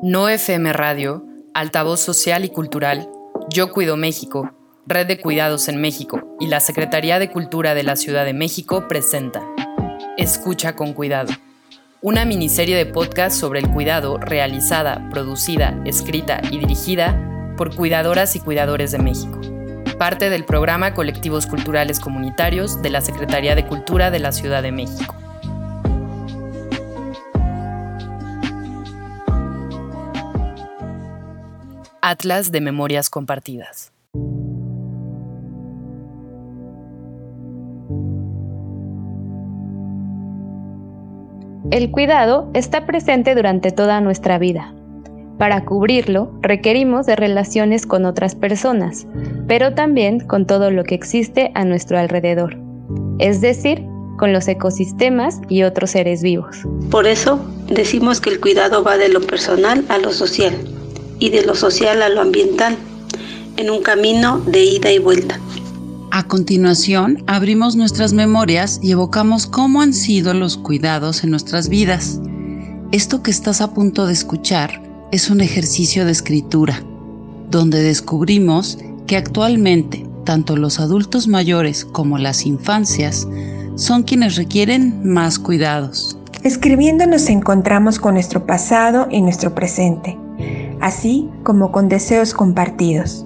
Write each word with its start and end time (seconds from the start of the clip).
No 0.00 0.28
FM 0.28 0.72
Radio, 0.72 1.24
Altavoz 1.54 1.98
Social 1.98 2.44
y 2.44 2.50
Cultural, 2.50 3.08
Yo 3.50 3.72
Cuido 3.72 3.96
México, 3.96 4.52
Red 4.86 5.08
de 5.08 5.20
Cuidados 5.20 5.66
en 5.66 5.80
México 5.80 6.36
y 6.38 6.46
la 6.46 6.60
Secretaría 6.60 7.18
de 7.18 7.32
Cultura 7.32 7.74
de 7.74 7.82
la 7.82 7.96
Ciudad 7.96 8.24
de 8.24 8.32
México 8.32 8.86
presenta 8.86 9.42
Escucha 10.16 10.76
con 10.76 10.92
Cuidado, 10.92 11.32
una 12.00 12.24
miniserie 12.24 12.76
de 12.76 12.86
podcast 12.86 13.36
sobre 13.36 13.58
el 13.58 13.68
cuidado 13.72 14.18
realizada, 14.18 15.08
producida, 15.10 15.76
escrita 15.84 16.42
y 16.48 16.58
dirigida 16.58 17.54
por 17.56 17.74
cuidadoras 17.74 18.36
y 18.36 18.38
cuidadores 18.38 18.92
de 18.92 19.00
México, 19.00 19.40
parte 19.98 20.30
del 20.30 20.44
programa 20.44 20.94
Colectivos 20.94 21.46
Culturales 21.46 21.98
Comunitarios 21.98 22.82
de 22.82 22.90
la 22.90 23.00
Secretaría 23.00 23.56
de 23.56 23.66
Cultura 23.66 24.12
de 24.12 24.20
la 24.20 24.30
Ciudad 24.30 24.62
de 24.62 24.70
México. 24.70 25.17
Atlas 32.10 32.50
de 32.50 32.62
Memorias 32.62 33.10
Compartidas. 33.10 33.92
El 41.70 41.90
cuidado 41.90 42.48
está 42.54 42.86
presente 42.86 43.34
durante 43.34 43.72
toda 43.72 44.00
nuestra 44.00 44.38
vida. 44.38 44.72
Para 45.36 45.66
cubrirlo 45.66 46.32
requerimos 46.40 47.04
de 47.04 47.14
relaciones 47.14 47.84
con 47.84 48.06
otras 48.06 48.34
personas, 48.34 49.06
pero 49.46 49.74
también 49.74 50.20
con 50.20 50.46
todo 50.46 50.70
lo 50.70 50.84
que 50.84 50.94
existe 50.94 51.52
a 51.54 51.66
nuestro 51.66 51.98
alrededor, 51.98 52.56
es 53.18 53.42
decir, 53.42 53.84
con 54.16 54.32
los 54.32 54.48
ecosistemas 54.48 55.42
y 55.50 55.62
otros 55.62 55.90
seres 55.90 56.22
vivos. 56.22 56.56
Por 56.90 57.06
eso 57.06 57.38
decimos 57.66 58.22
que 58.22 58.30
el 58.30 58.40
cuidado 58.40 58.82
va 58.82 58.96
de 58.96 59.10
lo 59.10 59.20
personal 59.20 59.84
a 59.90 59.98
lo 59.98 60.10
social 60.10 60.54
y 61.18 61.30
de 61.30 61.44
lo 61.44 61.54
social 61.54 62.02
a 62.02 62.08
lo 62.08 62.20
ambiental, 62.20 62.76
en 63.56 63.70
un 63.70 63.82
camino 63.82 64.38
de 64.38 64.64
ida 64.64 64.90
y 64.92 64.98
vuelta. 64.98 65.40
A 66.10 66.24
continuación, 66.24 67.22
abrimos 67.26 67.76
nuestras 67.76 68.12
memorias 68.12 68.80
y 68.82 68.92
evocamos 68.92 69.46
cómo 69.46 69.82
han 69.82 69.92
sido 69.92 70.32
los 70.32 70.56
cuidados 70.56 71.22
en 71.22 71.30
nuestras 71.30 71.68
vidas. 71.68 72.20
Esto 72.92 73.22
que 73.22 73.30
estás 73.30 73.60
a 73.60 73.74
punto 73.74 74.06
de 74.06 74.14
escuchar 74.14 74.82
es 75.12 75.28
un 75.28 75.40
ejercicio 75.40 76.06
de 76.06 76.12
escritura, 76.12 76.82
donde 77.50 77.82
descubrimos 77.82 78.78
que 79.06 79.16
actualmente 79.16 80.06
tanto 80.24 80.56
los 80.56 80.80
adultos 80.80 81.28
mayores 81.28 81.84
como 81.84 82.18
las 82.18 82.46
infancias 82.46 83.26
son 83.76 84.02
quienes 84.02 84.36
requieren 84.36 85.00
más 85.04 85.38
cuidados. 85.38 86.18
Escribiendo 86.42 87.06
nos 87.06 87.28
encontramos 87.28 87.98
con 87.98 88.14
nuestro 88.14 88.46
pasado 88.46 89.08
y 89.10 89.20
nuestro 89.20 89.54
presente 89.54 90.16
así 90.80 91.28
como 91.42 91.72
con 91.72 91.88
deseos 91.88 92.34
compartidos. 92.34 93.24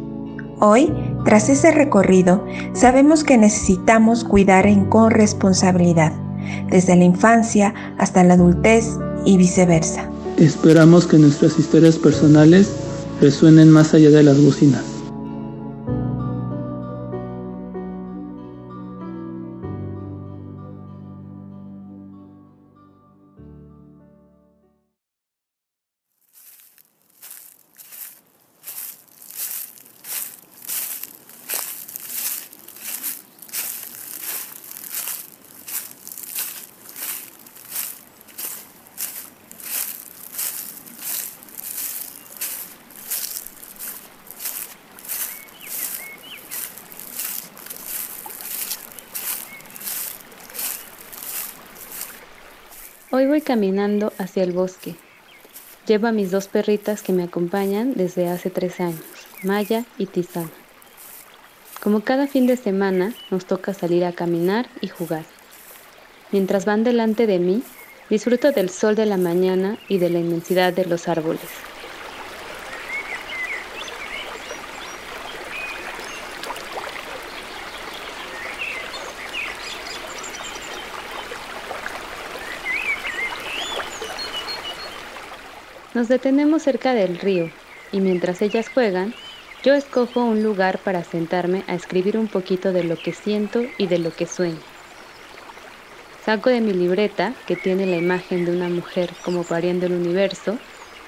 Hoy, 0.60 0.92
tras 1.24 1.48
ese 1.48 1.72
recorrido, 1.72 2.44
sabemos 2.72 3.24
que 3.24 3.36
necesitamos 3.36 4.24
cuidar 4.24 4.66
en 4.66 4.84
corresponsabilidad, 4.84 6.12
desde 6.70 6.96
la 6.96 7.04
infancia 7.04 7.74
hasta 7.98 8.22
la 8.22 8.34
adultez 8.34 8.96
y 9.24 9.36
viceversa. 9.36 10.08
Esperamos 10.36 11.06
que 11.06 11.18
nuestras 11.18 11.58
historias 11.58 11.96
personales 11.96 12.70
resuenen 13.20 13.70
más 13.70 13.94
allá 13.94 14.10
de 14.10 14.22
las 14.22 14.42
bocinas. 14.42 14.91
Hoy 53.14 53.26
voy 53.26 53.42
caminando 53.42 54.10
hacia 54.16 54.42
el 54.42 54.52
bosque. 54.52 54.96
Llevo 55.86 56.06
a 56.06 56.12
mis 56.12 56.30
dos 56.30 56.48
perritas 56.48 57.02
que 57.02 57.12
me 57.12 57.24
acompañan 57.24 57.92
desde 57.92 58.30
hace 58.30 58.48
tres 58.48 58.80
años, 58.80 59.04
Maya 59.42 59.84
y 59.98 60.06
Tizama. 60.06 60.48
Como 61.82 62.00
cada 62.00 62.26
fin 62.26 62.46
de 62.46 62.56
semana, 62.56 63.12
nos 63.30 63.44
toca 63.44 63.74
salir 63.74 64.06
a 64.06 64.12
caminar 64.12 64.66
y 64.80 64.88
jugar. 64.88 65.26
Mientras 66.30 66.64
van 66.64 66.84
delante 66.84 67.26
de 67.26 67.38
mí, 67.38 67.62
disfruto 68.08 68.50
del 68.50 68.70
sol 68.70 68.94
de 68.94 69.04
la 69.04 69.18
mañana 69.18 69.76
y 69.90 69.98
de 69.98 70.08
la 70.08 70.18
inmensidad 70.18 70.72
de 70.72 70.86
los 70.86 71.06
árboles. 71.06 71.50
Nos 86.02 86.08
detenemos 86.08 86.64
cerca 86.64 86.94
del 86.94 87.16
río 87.16 87.48
y 87.92 88.00
mientras 88.00 88.42
ellas 88.42 88.68
juegan, 88.68 89.14
yo 89.62 89.72
escojo 89.72 90.24
un 90.24 90.42
lugar 90.42 90.80
para 90.80 91.04
sentarme 91.04 91.62
a 91.68 91.76
escribir 91.76 92.18
un 92.18 92.26
poquito 92.26 92.72
de 92.72 92.82
lo 92.82 92.96
que 92.96 93.12
siento 93.12 93.62
y 93.78 93.86
de 93.86 94.00
lo 94.00 94.12
que 94.12 94.26
sueño. 94.26 94.58
Saco 96.24 96.50
de 96.50 96.60
mi 96.60 96.72
libreta, 96.72 97.34
que 97.46 97.54
tiene 97.54 97.86
la 97.86 97.94
imagen 97.94 98.44
de 98.44 98.50
una 98.50 98.68
mujer 98.68 99.10
como 99.24 99.44
pariendo 99.44 99.86
el 99.86 99.92
universo, 99.92 100.58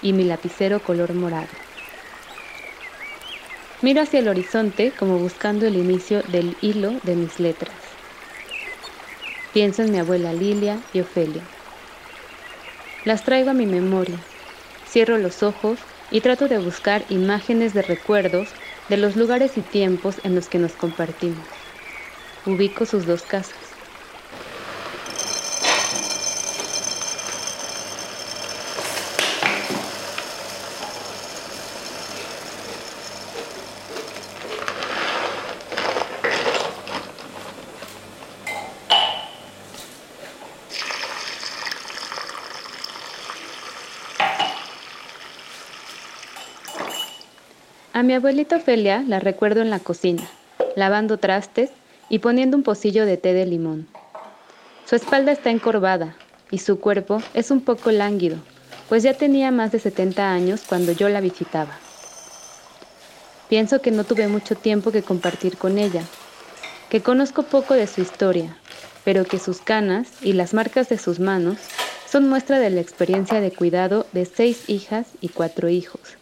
y 0.01 0.13
mi 0.13 0.23
lapicero 0.23 0.79
color 0.79 1.13
morado. 1.13 1.49
Miro 3.83 4.01
hacia 4.01 4.21
el 4.21 4.29
horizonte 4.29 4.93
como 4.97 5.19
buscando 5.19 5.67
el 5.67 5.75
inicio 5.75 6.23
del 6.29 6.57
hilo 6.61 6.93
de 7.03 7.17
mis 7.17 7.41
letras. 7.41 7.75
Pienso 9.53 9.83
en 9.83 9.91
mi 9.91 9.99
abuela 9.99 10.33
Lilia 10.33 10.79
y 10.93 11.01
Ofelia. 11.01 11.43
Las 13.05 13.25
traigo 13.25 13.51
a 13.51 13.55
mi 13.55 13.67
memoria 13.67 14.21
Cierro 14.95 15.19
los 15.19 15.43
ojos 15.43 15.89
y 16.09 16.21
trato 16.21 16.47
de 16.47 16.59
buscar 16.61 17.05
imágenes 17.09 17.75
de 17.75 17.83
recuerdos 17.83 18.55
de 18.87 18.97
los 18.97 19.17
lugares 19.17 19.57
y 19.57 19.65
tiempos 19.65 20.21
en 20.23 20.37
los 20.37 20.49
que 20.49 20.61
nos 20.61 20.77
compartimos. 20.77 21.67
Ubico 22.45 22.87
sus 22.87 23.05
dos 23.05 23.27
casas. 23.27 23.64
Mi 48.15 48.19
abuelita 48.19 48.59
Ofelia 48.59 49.03
la 49.09 49.19
recuerdo 49.19 49.61
en 49.61 49.71
la 49.71 49.81
cocina, 49.81 50.23
lavando 50.77 51.19
trastes 51.19 51.71
y 52.09 52.21
poniendo 52.21 52.57
un 52.57 52.63
pocillo 52.63 53.07
de 53.07 53.17
té 53.17 53.33
de 53.33 53.45
limón. 53.45 53.89
Su 54.87 54.95
espalda 54.95 55.33
está 55.33 55.51
encorvada 55.51 56.15
y 56.53 56.59
su 56.59 56.79
cuerpo 56.79 57.21
es 57.35 57.51
un 57.51 57.61
poco 57.61 57.91
lánguido, 57.91 58.37
pues 58.89 59.03
ya 59.03 59.15
tenía 59.15 59.51
más 59.51 59.73
de 59.73 59.81
70 59.81 60.31
años 60.31 60.63
cuando 60.65 60.93
yo 60.93 61.09
la 61.09 61.21
visitaba. 61.21 61.77
Pienso 63.49 63.83
que 63.83 63.91
no 63.91 64.05
tuve 64.05 64.29
mucho 64.29 64.55
tiempo 64.55 64.93
que 64.93 65.03
compartir 65.03 65.57
con 65.57 65.77
ella, 65.77 66.05
que 66.91 67.03
conozco 67.03 67.43
poco 67.43 67.75
de 67.75 67.89
su 67.89 68.01
historia, 68.01 68.57
pero 69.03 69.25
que 69.25 69.41
sus 69.41 69.59
canas 69.59 70.07
y 70.23 70.35
las 70.35 70.55
marcas 70.55 70.89
de 70.89 70.99
sus 70.99 71.19
manos 71.19 71.59
son 72.09 72.29
muestra 72.29 72.61
de 72.61 72.71
la 72.71 72.81
experiencia 72.81 73.41
de 73.41 73.51
cuidado 73.51 74.07
de 74.13 74.25
seis 74.25 74.71
hijas 74.71 75.09
y 75.21 75.31
cuatro 75.31 75.69
hijos 75.69 76.17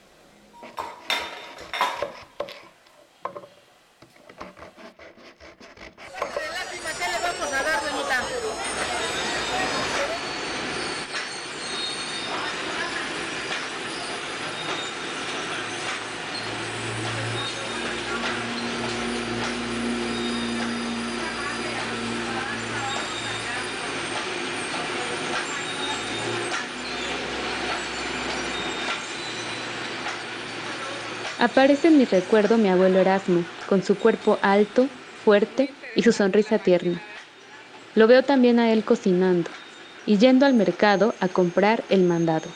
Aparece 31.43 31.89
en 31.89 31.99
mi 31.99 32.05
recuerdo 32.05 32.57
mi 32.57 32.69
abuelo 32.69 33.01
Erasmo, 33.01 33.43
con 33.69 33.83
su 33.83 33.99
cuerpo 33.99 34.39
alto, 34.43 34.87
fuerte 35.25 35.71
y 35.97 36.03
su 36.05 36.13
sonrisa 36.13 36.59
tierna. 36.59 37.01
Lo 37.97 38.07
veo 38.07 38.23
también 38.23 38.61
a 38.61 38.71
él 38.71 38.85
cocinando 38.85 39.51
y 40.07 40.19
yendo 40.19 40.47
al 40.47 40.55
mercado 40.55 41.15
a 41.19 41.27
comprar 41.27 41.83
el 41.91 42.05
mandado, 42.05 42.47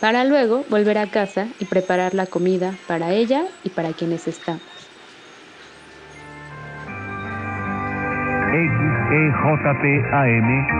para 0.00 0.24
luego 0.24 0.64
volver 0.68 0.98
a 0.98 1.06
casa 1.06 1.46
y 1.60 1.66
preparar 1.66 2.12
la 2.12 2.26
comida 2.26 2.74
para 2.88 3.12
ella 3.12 3.44
y 3.62 3.70
para 3.70 3.92
quienes 3.92 4.26
estamos. 4.26 4.62
XEJPAM, 8.50 9.78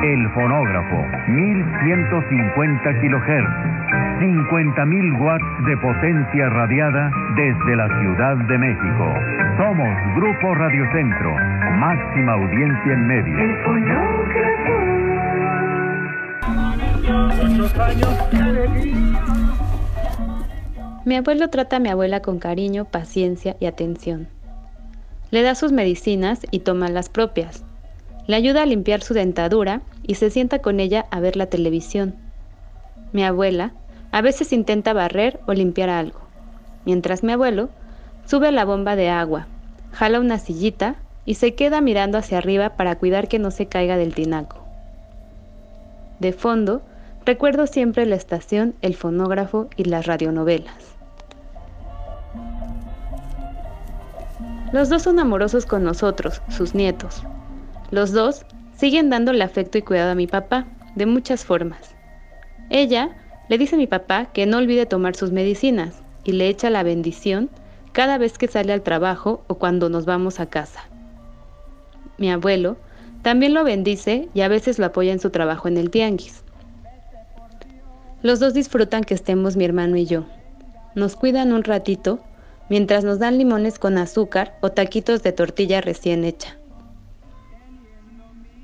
el 0.02 0.28
fonógrafo, 0.34 0.96
1150 1.28 3.00
kHz, 3.00 3.91
50.000 4.22 5.20
watts 5.20 5.66
de 5.66 5.76
potencia 5.78 6.48
radiada 6.48 7.10
desde 7.34 7.74
la 7.74 7.88
Ciudad 8.00 8.36
de 8.36 8.56
México. 8.56 9.14
Somos 9.58 9.98
Grupo 10.14 10.54
Radio 10.54 10.84
Centro, 10.92 11.34
máxima 11.80 12.34
audiencia 12.34 12.92
en 12.92 13.06
medio. 13.08 13.34
Mi 21.04 21.16
abuelo 21.16 21.50
trata 21.50 21.76
a 21.76 21.80
mi 21.80 21.88
abuela 21.88 22.22
con 22.22 22.38
cariño, 22.38 22.84
paciencia 22.84 23.56
y 23.58 23.66
atención. 23.66 24.28
Le 25.32 25.42
da 25.42 25.56
sus 25.56 25.72
medicinas 25.72 26.46
y 26.52 26.60
toma 26.60 26.88
las 26.90 27.08
propias. 27.08 27.64
Le 28.28 28.36
ayuda 28.36 28.62
a 28.62 28.66
limpiar 28.66 29.00
su 29.00 29.14
dentadura 29.14 29.80
y 30.04 30.14
se 30.14 30.30
sienta 30.30 30.60
con 30.60 30.78
ella 30.78 31.06
a 31.10 31.18
ver 31.18 31.34
la 31.34 31.46
televisión. 31.46 32.14
Mi 33.12 33.24
abuela 33.24 33.72
a 34.12 34.20
veces 34.20 34.52
intenta 34.52 34.92
barrer 34.92 35.40
o 35.46 35.54
limpiar 35.54 35.88
algo, 35.88 36.20
mientras 36.84 37.22
mi 37.22 37.32
abuelo 37.32 37.70
sube 38.26 38.48
a 38.48 38.52
la 38.52 38.64
bomba 38.64 38.94
de 38.94 39.08
agua, 39.08 39.46
jala 39.92 40.20
una 40.20 40.38
sillita 40.38 40.96
y 41.24 41.34
se 41.34 41.54
queda 41.54 41.80
mirando 41.80 42.18
hacia 42.18 42.38
arriba 42.38 42.76
para 42.76 42.96
cuidar 42.96 43.26
que 43.28 43.38
no 43.38 43.50
se 43.50 43.66
caiga 43.66 43.96
del 43.96 44.14
tinaco. 44.14 44.58
De 46.20 46.32
fondo, 46.32 46.82
recuerdo 47.24 47.66
siempre 47.66 48.06
la 48.06 48.16
estación, 48.16 48.74
el 48.82 48.94
fonógrafo 48.94 49.68
y 49.76 49.84
las 49.84 50.06
radionovelas. 50.06 50.74
Los 54.72 54.88
dos 54.88 55.02
son 55.02 55.18
amorosos 55.18 55.66
con 55.66 55.84
nosotros, 55.84 56.42
sus 56.48 56.74
nietos. 56.74 57.22
Los 57.90 58.12
dos 58.12 58.46
siguen 58.74 59.10
dándole 59.10 59.44
afecto 59.44 59.78
y 59.78 59.82
cuidado 59.82 60.12
a 60.12 60.14
mi 60.14 60.26
papá, 60.26 60.66
de 60.96 61.06
muchas 61.06 61.44
formas. 61.44 61.94
Ella 62.70 63.10
le 63.52 63.58
dice 63.58 63.74
a 63.74 63.78
mi 63.78 63.86
papá 63.86 64.30
que 64.32 64.46
no 64.46 64.56
olvide 64.56 64.86
tomar 64.86 65.14
sus 65.14 65.30
medicinas 65.30 66.02
y 66.24 66.32
le 66.32 66.48
echa 66.48 66.70
la 66.70 66.82
bendición 66.82 67.50
cada 67.92 68.16
vez 68.16 68.38
que 68.38 68.48
sale 68.48 68.72
al 68.72 68.80
trabajo 68.80 69.44
o 69.46 69.56
cuando 69.56 69.90
nos 69.90 70.06
vamos 70.06 70.40
a 70.40 70.46
casa. 70.46 70.88
Mi 72.16 72.30
abuelo 72.30 72.78
también 73.20 73.52
lo 73.52 73.62
bendice 73.62 74.30
y 74.32 74.40
a 74.40 74.48
veces 74.48 74.78
lo 74.78 74.86
apoya 74.86 75.12
en 75.12 75.20
su 75.20 75.28
trabajo 75.28 75.68
en 75.68 75.76
el 75.76 75.90
tianguis. 75.90 76.44
Los 78.22 78.40
dos 78.40 78.54
disfrutan 78.54 79.04
que 79.04 79.12
estemos 79.12 79.54
mi 79.54 79.66
hermano 79.66 79.98
y 79.98 80.06
yo. 80.06 80.24
Nos 80.94 81.14
cuidan 81.14 81.52
un 81.52 81.62
ratito 81.62 82.20
mientras 82.70 83.04
nos 83.04 83.18
dan 83.18 83.36
limones 83.36 83.78
con 83.78 83.98
azúcar 83.98 84.56
o 84.62 84.70
taquitos 84.70 85.22
de 85.22 85.32
tortilla 85.32 85.82
recién 85.82 86.24
hecha. 86.24 86.56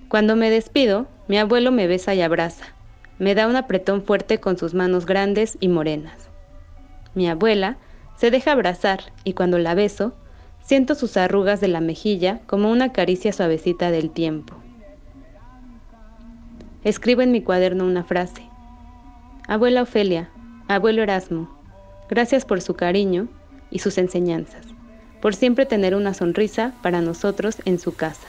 Cuando 0.08 0.34
me 0.34 0.48
despido, 0.48 1.08
mi 1.28 1.36
abuelo 1.36 1.72
me 1.72 1.86
besa 1.86 2.14
y 2.14 2.22
abraza. 2.22 2.77
Me 3.18 3.34
da 3.34 3.46
un 3.46 3.56
apretón 3.56 4.02
fuerte 4.02 4.38
con 4.38 4.56
sus 4.58 4.74
manos 4.74 5.06
grandes 5.06 5.56
y 5.60 5.68
morenas. 5.68 6.28
Mi 7.14 7.28
abuela 7.28 7.76
se 8.16 8.30
deja 8.30 8.52
abrazar 8.52 9.12
y 9.24 9.32
cuando 9.32 9.58
la 9.58 9.74
beso, 9.74 10.14
siento 10.60 10.94
sus 10.94 11.16
arrugas 11.16 11.60
de 11.60 11.68
la 11.68 11.80
mejilla 11.80 12.40
como 12.46 12.70
una 12.70 12.92
caricia 12.92 13.32
suavecita 13.32 13.90
del 13.90 14.10
tiempo. 14.10 14.54
Escribo 16.84 17.22
en 17.22 17.32
mi 17.32 17.42
cuaderno 17.42 17.84
una 17.84 18.04
frase. 18.04 18.48
Abuela 19.48 19.82
Ofelia, 19.82 20.30
abuelo 20.68 21.02
Erasmo, 21.02 21.48
gracias 22.08 22.44
por 22.44 22.60
su 22.60 22.74
cariño 22.74 23.28
y 23.70 23.80
sus 23.80 23.98
enseñanzas, 23.98 24.66
por 25.20 25.34
siempre 25.34 25.66
tener 25.66 25.94
una 25.94 26.14
sonrisa 26.14 26.74
para 26.82 27.00
nosotros 27.00 27.56
en 27.64 27.78
su 27.78 27.94
casa. 27.94 28.26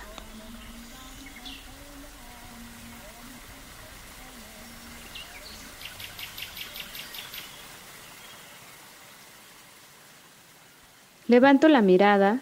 Levanto 11.30 11.68
la 11.68 11.84
mirada 11.84 12.40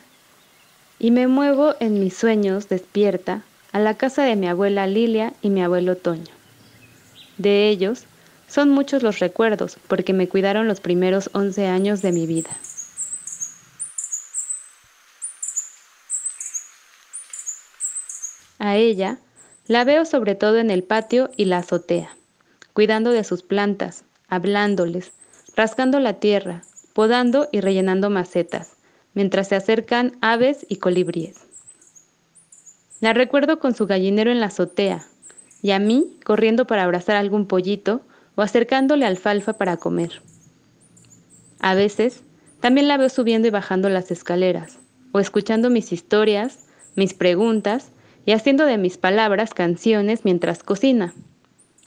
y 0.97 1.11
me 1.11 1.27
muevo 1.27 1.75
en 1.81 1.99
mis 1.99 2.15
sueños 2.15 2.69
despierta 2.69 3.43
a 3.73 3.79
la 3.79 3.95
casa 3.95 4.23
de 4.23 4.37
mi 4.37 4.47
abuela 4.47 4.87
Lilia 4.87 5.33
y 5.41 5.49
mi 5.49 5.61
abuelo 5.61 5.97
Toño. 5.97 6.33
De 7.37 7.67
ellos 7.67 8.05
son 8.47 8.69
muchos 8.69 9.03
los 9.03 9.19
recuerdos 9.19 9.77
porque 9.89 10.13
me 10.13 10.29
cuidaron 10.29 10.69
los 10.69 10.79
primeros 10.79 11.29
11 11.33 11.67
años 11.67 12.01
de 12.01 12.13
mi 12.13 12.27
vida. 12.27 12.49
A 18.57 18.77
ella 18.77 19.17
la 19.67 19.83
veo 19.83 20.05
sobre 20.05 20.35
todo 20.35 20.59
en 20.59 20.71
el 20.71 20.83
patio 20.83 21.29
y 21.35 21.43
la 21.43 21.57
azotea, 21.57 22.15
cuidando 22.71 23.11
de 23.11 23.25
sus 23.25 23.43
plantas, 23.43 24.05
hablándoles, 24.29 25.11
rascando 25.57 25.99
la 25.99 26.13
tierra, 26.13 26.63
podando 26.93 27.49
y 27.51 27.59
rellenando 27.59 28.09
macetas, 28.09 28.76
mientras 29.17 29.47
se 29.47 29.55
acercan 29.55 30.15
aves 30.21 30.63
y 30.69 30.75
colibríes. 30.75 31.37
La 32.99 33.13
recuerdo 33.13 33.57
con 33.57 33.73
su 33.73 33.87
gallinero 33.87 34.29
en 34.29 34.39
la 34.39 34.45
azotea, 34.45 35.07
y 35.63 35.71
a 35.71 35.79
mí 35.79 36.19
corriendo 36.23 36.67
para 36.67 36.83
abrazar 36.83 37.15
algún 37.15 37.47
pollito 37.47 38.01
o 38.35 38.43
acercándole 38.43 39.07
alfalfa 39.07 39.53
para 39.53 39.77
comer. 39.77 40.21
A 41.59 41.73
veces 41.73 42.21
también 42.59 42.87
la 42.87 42.97
veo 42.97 43.09
subiendo 43.09 43.47
y 43.47 43.49
bajando 43.49 43.89
las 43.89 44.11
escaleras, 44.11 44.77
o 45.13 45.19
escuchando 45.19 45.71
mis 45.71 45.91
historias, 45.91 46.67
mis 46.95 47.15
preguntas 47.15 47.89
y 48.23 48.33
haciendo 48.33 48.67
de 48.67 48.77
mis 48.77 48.99
palabras 48.99 49.55
canciones 49.55 50.25
mientras 50.25 50.61
cocina. 50.61 51.15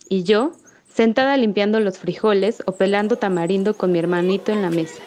Y 0.09 0.25
yo, 0.25 0.51
sentada 0.93 1.37
limpiando 1.37 1.79
los 1.79 1.97
frijoles 1.97 2.61
o 2.67 2.73
pelando 2.73 3.19
tamarindo 3.19 3.75
con 3.75 3.93
mi 3.93 4.01
hermanito 4.01 4.51
en 4.51 4.63
la 4.63 4.71
mesa. 4.71 5.01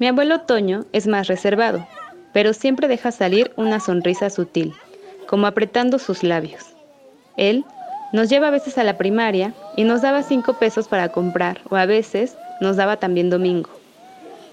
Mi 0.00 0.06
abuelo 0.06 0.40
Toño 0.40 0.86
es 0.94 1.06
más 1.06 1.28
reservado, 1.28 1.86
pero 2.32 2.54
siempre 2.54 2.88
deja 2.88 3.12
salir 3.12 3.52
una 3.56 3.80
sonrisa 3.80 4.30
sutil, 4.30 4.72
como 5.26 5.46
apretando 5.46 5.98
sus 5.98 6.22
labios. 6.22 6.64
Él 7.36 7.66
nos 8.14 8.30
lleva 8.30 8.48
a 8.48 8.50
veces 8.50 8.78
a 8.78 8.84
la 8.84 8.96
primaria 8.96 9.52
y 9.76 9.84
nos 9.84 10.00
daba 10.00 10.22
cinco 10.22 10.54
pesos 10.54 10.88
para 10.88 11.10
comprar, 11.10 11.60
o 11.68 11.76
a 11.76 11.84
veces 11.84 12.34
nos 12.62 12.76
daba 12.76 12.96
también 12.96 13.28
domingo. 13.28 13.68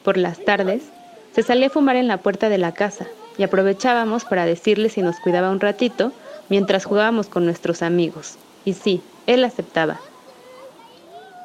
Por 0.04 0.18
las 0.18 0.38
tardes, 0.44 0.84
se 1.32 1.44
salía 1.44 1.68
a 1.68 1.70
fumar 1.70 1.96
en 1.96 2.10
la 2.10 2.18
puerta 2.18 2.50
de 2.50 2.58
la 2.58 2.74
casa 2.74 3.08
y 3.38 3.44
aprovechábamos 3.44 4.26
para 4.26 4.46
decirle 4.46 4.90
si 4.90 5.02
nos 5.02 5.18
cuidaba 5.22 5.50
un 5.50 5.62
ratito 5.62 6.12
mientras 6.50 6.84
jugábamos 6.84 7.30
con 7.30 7.46
nuestros 7.46 7.84
amigos. 7.84 8.36
Y 8.66 8.74
sí, 8.74 9.02
él 9.28 9.46
aceptaba. 9.46 10.02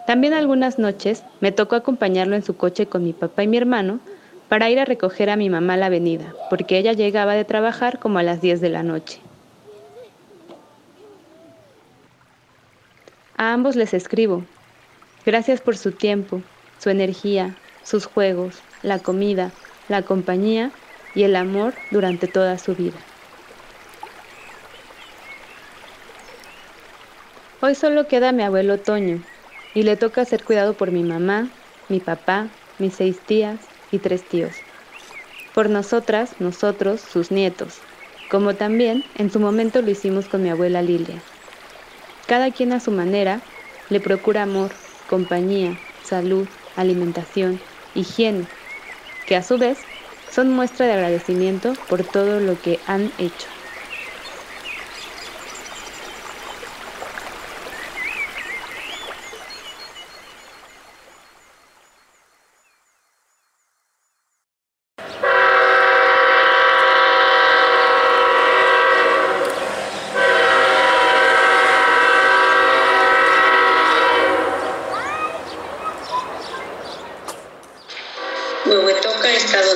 También 0.07 0.35
algunas 0.35 0.79
noches 0.79 1.23
me 1.41 1.53
tocó 1.53 1.77
acompañarlo 1.77 2.35
en 2.35 2.43
su 2.43 2.57
coche 2.57 2.87
con 2.87 3.05
mi 3.05 3.13
papá 3.13 3.45
y 3.45 3.47
mi 3.47 3.57
hermano 3.57 4.01
para 4.49 4.69
ir 4.69 4.81
a 4.81 4.85
recoger 4.85 5.31
a 5.31 5.37
mi 5.37 5.49
mamá 5.49 5.75
a 5.75 5.77
la 5.77 5.87
avenida, 5.87 6.35
porque 6.51 6.77
ella 6.77 6.93
llegaba 6.93 7.35
de 7.35 7.45
trabajar 7.45 8.01
como 8.01 8.19
a 8.19 8.23
las 8.23 8.41
10 8.41 8.61
de 8.61 8.69
la 8.69 8.83
noche. 8.83 9.21
A 13.37 13.53
ambos 13.53 13.77
les 13.77 13.95
escribo. 13.95 14.45
Gracias 15.25 15.61
por 15.61 15.77
su 15.77 15.93
tiempo, 15.93 16.43
su 16.79 16.91
energía, 16.91 17.55
sus 17.85 18.05
juegos, 18.05 18.61
la 18.83 18.99
comida, 18.99 19.53
la 19.89 20.03
compañía 20.03 20.73
y 21.15 21.23
el 21.23 21.37
amor 21.37 21.75
durante 21.91 22.27
toda 22.27 22.59
su 22.59 22.75
vida. 22.75 22.99
Hoy 27.61 27.77
solo 27.77 28.09
queda 28.09 28.33
mi 28.33 28.43
abuelo 28.43 28.79
Toño 28.79 29.23
y 29.75 29.83
le 29.83 29.97
toca 29.97 30.25
ser 30.25 30.45
cuidado 30.45 30.75
por 30.75 30.91
mi 30.91 31.03
mamá, 31.03 31.49
mi 31.89 32.01
papá, 32.01 32.49
mis 32.79 32.95
seis 32.95 33.19
tías 33.27 33.59
y 33.91 33.99
tres 33.99 34.23
tíos. 34.23 34.53
Por 35.55 35.71
nosotras, 35.71 36.35
nosotros, 36.39 37.01
sus 37.01 37.31
nietos, 37.31 37.79
como 38.31 38.55
también 38.55 39.05
en 39.17 39.31
su 39.31 39.41
momento 39.41 39.83
lo 39.83 39.91
hicimos 39.91 40.27
con 40.27 40.43
mi 40.43 40.51
abuela 40.51 40.83
Lilia. 40.83 41.21
Cada 42.27 42.51
quien 42.51 42.73
a 42.73 42.81
su 42.81 42.91
manera 42.91 43.41
le 43.91 44.01
procura 44.01 44.43
amor, 44.43 44.71
compañía, 45.09 45.79
salud, 46.05 46.47
alimentación, 46.77 47.61
higiene, 47.95 48.47
que 49.27 49.37
a 49.37 49.43
su 49.43 49.59
vez 49.59 49.79
son 50.31 50.51
muestra 50.51 50.87
de 50.87 50.93
agradecimiento 50.95 51.75
por 51.89 52.05
todo 52.05 52.41
lo 52.41 52.61
que 52.61 52.79
han 52.87 53.13
hecho. 53.19 53.49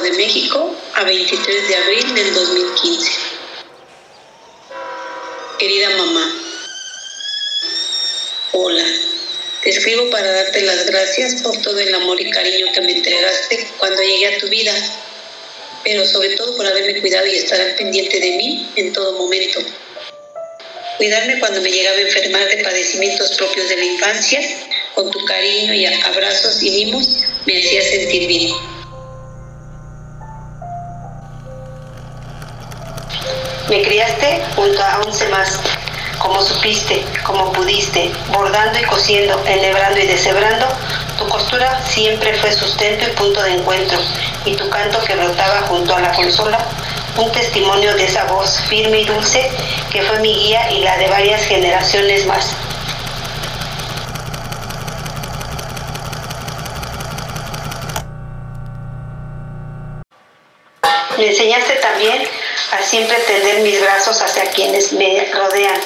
de 0.07 0.13
México, 0.13 0.75
a 0.95 1.05
23 1.05 1.69
de 1.69 1.77
abril 1.77 2.15
del 2.15 2.35
2015. 2.35 3.11
Querida 5.59 5.91
mamá, 5.91 6.33
hola. 8.53 8.85
Te 9.63 9.71
escribo 9.71 10.11
para 10.11 10.31
darte 10.31 10.63
las 10.63 10.87
gracias 11.07 11.43
por 11.43 11.57
todo 11.63 11.79
el 11.79 11.95
amor 11.95 12.21
y 12.21 12.31
cariño 12.31 12.67
que 12.73 12.81
me 12.81 12.93
entregaste 12.93 13.65
cuando 13.79 14.03
llegué 14.03 14.35
a 14.35 14.39
tu 14.39 14.49
vida, 14.49 14.73
pero 15.85 16.05
sobre 16.05 16.31
todo 16.31 16.57
por 16.57 16.67
haberme 16.67 17.01
cuidado 17.01 17.27
y 17.27 17.37
estar 17.37 17.61
al 17.61 17.77
pendiente 17.77 18.19
de 18.19 18.31
mí 18.33 18.69
en 18.75 18.93
todo 18.93 19.17
momento. 19.17 19.61
Cuidarme 20.97 21.39
cuando 21.39 21.61
me 21.61 21.71
llegaba 21.71 21.97
a 21.97 22.01
enfermar 22.01 22.49
de 22.49 22.65
padecimientos 22.65 23.37
propios 23.37 23.69
de 23.69 23.77
la 23.77 23.85
infancia, 23.85 24.41
con 24.95 25.09
tu 25.13 25.25
cariño 25.27 25.75
y 25.75 25.87
abrazos 25.87 26.61
y 26.63 26.71
mimos, 26.71 27.09
me 27.47 27.59
hacía 27.59 27.83
sentir 27.83 28.27
bien. 28.27 28.53
Me 33.69 33.83
criaste 33.83 34.43
junto 34.57 34.83
a 34.83 35.03
once 35.03 35.29
más, 35.29 35.61
como 36.27 36.43
supiste, 36.43 37.05
como 37.25 37.53
pudiste, 37.53 38.11
bordando 38.33 38.77
y 38.81 38.83
cosiendo, 38.83 39.41
enhebrando 39.47 40.01
y 40.01 40.09
deshebrando, 40.09 40.67
tu 41.17 41.29
costura 41.29 41.81
siempre 41.87 42.35
fue 42.35 42.53
sustento 42.53 43.07
y 43.07 43.13
punto 43.13 43.41
de 43.43 43.55
encuentro, 43.55 43.97
y 44.45 44.57
tu 44.57 44.69
canto 44.69 45.01
que 45.05 45.15
brotaba 45.15 45.63
junto 45.69 45.95
a 45.95 46.01
la 46.01 46.13
consola, 46.13 46.59
un 47.17 47.31
testimonio 47.31 47.95
de 47.95 48.07
esa 48.07 48.25
voz 48.25 48.61
firme 48.69 49.01
y 49.01 49.05
dulce 49.05 49.49
que 49.93 50.03
fue 50.03 50.19
mi 50.19 50.35
guía 50.35 50.69
y 50.73 50.81
la 50.81 50.99
de 50.99 51.07
varias 51.07 51.43
generaciones 51.45 52.27
más. 52.27 52.51
Me 61.17 61.29
enseñaste 61.29 61.75
también 61.77 62.29
a 62.73 62.83
siempre 62.83 63.17
tender 63.21 63.61
mis 63.61 63.81
brazos 63.81 64.21
hacia 64.21 64.51
quienes 64.51 64.93
me 64.93 65.25
rodean 65.33 65.81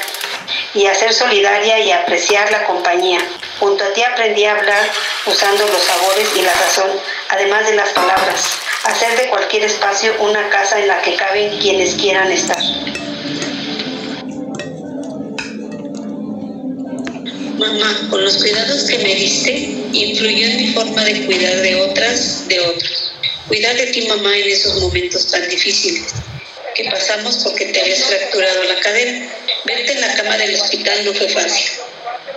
y 0.75 0.87
a 0.87 0.95
ser 0.95 1.13
solidaria 1.13 1.81
y 1.81 1.91
apreciar 1.91 2.51
la 2.51 2.65
compañía. 2.65 3.21
Junto 3.59 3.85
a 3.85 3.93
ti 3.93 4.03
aprendí 4.03 4.45
a 4.45 4.57
hablar 4.57 4.91
usando 5.27 5.67
los 5.67 5.83
sabores 5.83 6.29
y 6.37 6.43
la 6.43 6.53
razón, 6.55 6.91
además 7.29 7.67
de 7.69 7.75
las 7.75 7.91
palabras. 7.91 8.45
Hacer 8.85 9.19
de 9.19 9.29
cualquier 9.29 9.65
espacio 9.65 10.15
una 10.21 10.49
casa 10.49 10.79
en 10.79 10.89
la 10.89 11.03
que 11.03 11.17
caben 11.17 11.59
quienes 11.59 11.95
quieran 11.95 12.31
estar. 12.31 12.63
Mamá, 17.59 18.09
con 18.09 18.25
los 18.25 18.39
cuidados 18.39 18.85
que 18.85 18.99
me 18.99 19.15
diste, 19.15 19.53
influyó 19.93 20.47
en 20.47 20.57
mi 20.57 20.73
forma 20.73 21.05
de 21.05 21.27
cuidar 21.27 21.57
de 21.61 21.83
otras, 21.83 22.49
de 22.49 22.59
otros. 22.61 23.13
Cuidar 23.49 23.77
de 23.77 23.87
ti, 23.89 24.09
mamá, 24.09 24.35
en 24.35 24.49
esos 24.49 24.81
momentos 24.81 25.31
tan 25.31 25.47
difíciles 25.49 26.15
pasamos 26.85 27.39
porque 27.45 27.67
te 27.67 27.81
habías 27.81 28.05
fracturado 28.05 28.65
la 28.65 28.81
cadera. 28.81 29.29
Verte 29.65 29.93
en 29.93 30.01
la 30.01 30.15
cama 30.15 30.39
del 30.39 30.55
hospital 30.55 31.05
no 31.05 31.15
fue 31.15 31.29
fácil. 31.29 31.71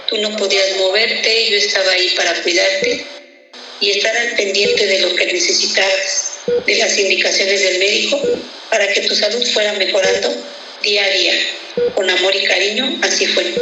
Tú 0.07 0.17
no 0.17 0.35
podías 0.35 0.77
moverte, 0.77 1.50
yo 1.50 1.57
estaba 1.57 1.91
ahí 1.91 2.09
para 2.15 2.41
cuidarte 2.41 3.05
y 3.79 3.91
estar 3.91 4.15
al 4.15 4.35
pendiente 4.35 4.85
de 4.85 5.00
lo 5.00 5.15
que 5.15 5.25
necesitaras, 5.25 6.39
de 6.65 6.75
las 6.75 6.97
indicaciones 6.97 7.62
del 7.62 7.79
médico, 7.79 8.21
para 8.69 8.88
que 8.88 9.01
tu 9.01 9.15
salud 9.15 9.45
fuera 9.51 9.73
mejorando 9.73 10.33
día 10.81 11.03
a 11.05 11.09
día. 11.09 11.33
Con 11.95 12.09
amor 12.09 12.35
y 12.35 12.45
cariño, 12.45 13.00
así 13.01 13.27
fue. 13.27 13.53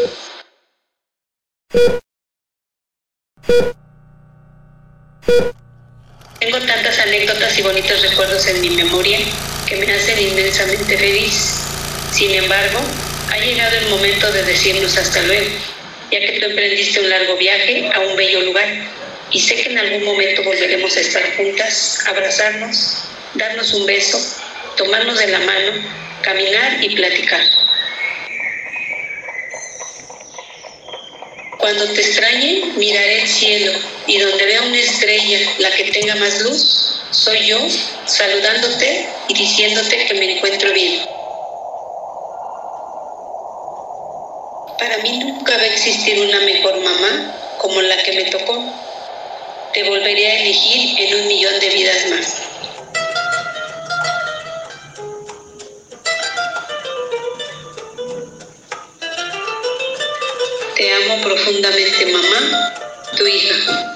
Tengo 6.40 6.60
tantas 6.66 7.00
anécdotas 7.00 7.58
y 7.58 7.62
bonitos 7.62 8.02
recuerdos 8.02 8.48
en 8.48 8.62
mi 8.62 8.70
memoria 8.72 9.20
que 9.72 9.86
me 9.86 9.94
hacen 9.94 10.20
inmensamente 10.20 10.98
feliz. 10.98 11.64
Sin 12.12 12.36
embargo, 12.36 12.80
ha 13.30 13.38
llegado 13.38 13.78
el 13.78 13.88
momento 13.88 14.30
de 14.34 14.44
decirnos 14.44 14.98
hasta 14.98 15.22
luego, 15.22 15.50
ya 16.12 16.20
que 16.20 16.40
tú 16.40 16.46
emprendiste 16.48 17.00
un 17.00 17.10
largo 17.10 17.38
viaje 17.38 17.90
a 17.94 18.02
un 18.02 18.18
bello 18.18 18.42
lugar 18.42 18.68
y 19.32 19.40
sé 19.40 19.56
que 19.56 19.70
en 19.70 19.78
algún 19.78 20.04
momento 20.04 20.44
volveremos 20.44 20.98
a 20.98 21.00
estar 21.00 21.38
juntas, 21.38 22.00
abrazarnos, 22.06 22.98
darnos 23.36 23.74
un 23.74 23.86
beso, 23.86 24.20
tomarnos 24.76 25.18
de 25.18 25.28
la 25.28 25.40
mano, 25.40 25.72
caminar 26.22 26.84
y 26.84 26.94
platicar. 26.94 27.42
Cuando 31.60 31.94
te 31.94 32.02
extrañe, 32.02 32.74
miraré 32.76 33.22
el 33.22 33.28
cielo 33.28 33.72
y 34.06 34.18
donde 34.18 34.46
vea 34.46 34.64
una 34.64 34.80
estrella, 34.80 35.40
la 35.60 35.72
que 35.72 35.86
tenga 35.86 36.16
más 36.16 36.42
luz, 36.42 37.01
soy 37.12 37.46
yo 37.46 37.60
saludándote 38.06 39.08
y 39.28 39.34
diciéndote 39.34 40.06
que 40.06 40.14
me 40.14 40.38
encuentro 40.38 40.72
bien. 40.72 41.06
Para 44.80 44.98
mí 45.00 45.20
nunca 45.20 45.58
va 45.58 45.62
a 45.62 45.68
existir 45.68 46.20
una 46.20 46.40
mejor 46.42 46.80
mamá 46.82 47.58
como 47.60 47.82
la 47.82 48.02
que 48.04 48.14
me 48.14 48.24
tocó. 48.32 48.64
Te 49.74 49.84
volveré 49.84 50.28
a 50.28 50.40
elegir 50.42 51.00
en 51.00 51.22
un 51.22 51.28
millón 51.28 51.60
de 51.60 51.70
vidas 51.70 52.10
más. 52.10 52.38
Te 60.76 60.94
amo 60.94 61.22
profundamente, 61.22 62.06
mamá, 62.08 62.74
tu 63.18 63.28
hija. 63.28 63.91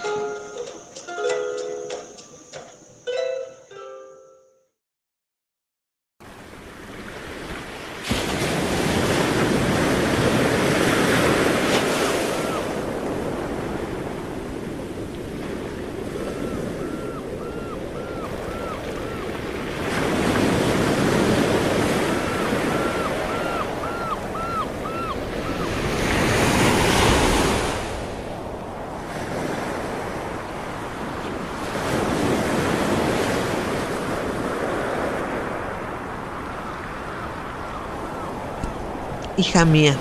Mía. 39.64 39.96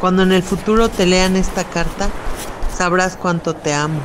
Cuando 0.00 0.24
en 0.24 0.32
el 0.32 0.42
futuro 0.42 0.90
te 0.90 1.06
lean 1.06 1.36
esta 1.36 1.64
carta, 1.64 2.10
sabrás 2.76 3.16
cuánto 3.16 3.54
te 3.54 3.72
amo, 3.72 4.00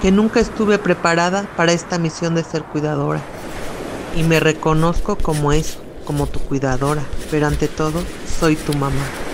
que 0.00 0.10
nunca 0.10 0.40
estuve 0.40 0.78
preparada 0.78 1.46
para 1.56 1.72
esta 1.72 1.98
misión 1.98 2.34
de 2.34 2.44
ser 2.44 2.62
cuidadora. 2.62 3.20
Y 4.16 4.22
me 4.22 4.40
reconozco 4.40 5.16
como 5.16 5.52
eso, 5.52 5.80
como 6.06 6.26
tu 6.26 6.40
cuidadora, 6.40 7.02
pero 7.30 7.46
ante 7.46 7.68
todo, 7.68 8.02
soy 8.40 8.56
tu 8.56 8.72
mamá. 8.72 9.27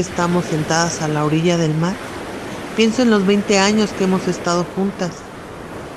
Estamos 0.00 0.46
sentadas 0.46 1.02
a 1.02 1.08
la 1.08 1.24
orilla 1.24 1.58
del 1.58 1.74
mar, 1.74 2.04
pienso 2.74 3.02
en 3.02 3.10
los 3.10 3.24
20 3.26 3.58
años 3.58 3.94
que 3.94 4.04
hemos 4.04 4.28
estado 4.28 4.64
juntas 4.64 5.30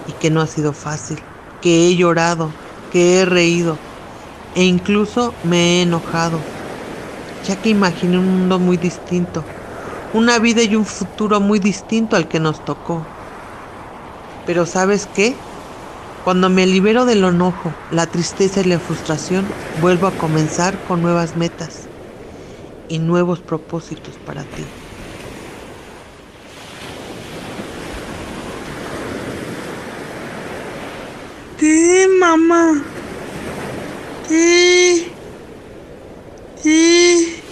y 0.05 0.13
que 0.15 0.29
no 0.31 0.41
ha 0.41 0.48
sido 0.48 0.74
fácil, 0.74 1.29
que 1.60 1.88
he 1.88 1.95
llorado, 1.95 2.62
que 2.89 3.19
he 3.19 3.25
reído 3.25 3.86
e 4.53 4.65
incluso 4.65 5.39
me 5.43 5.79
he 5.79 5.81
enojado, 5.83 6.51
ya 7.41 7.62
que 7.62 7.69
imaginé 7.69 8.19
un 8.19 8.27
mundo 8.27 8.60
muy 8.60 8.77
distinto, 8.77 9.51
una 10.12 10.39
vida 10.39 10.63
y 10.63 10.75
un 10.75 10.86
futuro 10.86 11.39
muy 11.41 11.60
distinto 11.60 12.15
al 12.15 12.27
que 12.27 12.39
nos 12.39 12.63
tocó. 12.63 13.15
Pero 14.45 14.65
¿sabes 14.65 15.07
qué? 15.07 15.48
Cuando 16.22 16.50
me 16.50 16.67
libero 16.67 17.05
del 17.05 17.24
enojo, 17.24 17.83
la 17.89 18.07
tristeza 18.12 18.62
y 18.62 18.65
la 18.65 18.79
frustración, 18.79 19.57
vuelvo 19.74 20.07
a 20.07 20.17
comenzar 20.17 20.83
con 20.83 21.01
nuevas 21.01 21.36
metas 21.36 21.93
y 22.88 23.00
nuevos 23.00 23.42
propósitos 23.42 24.18
para 24.20 24.44
ti. 24.46 24.75
Sí, 31.58 32.08
mamá. 32.20 32.94
Sí. 34.28 35.20
Sí. 36.56 37.44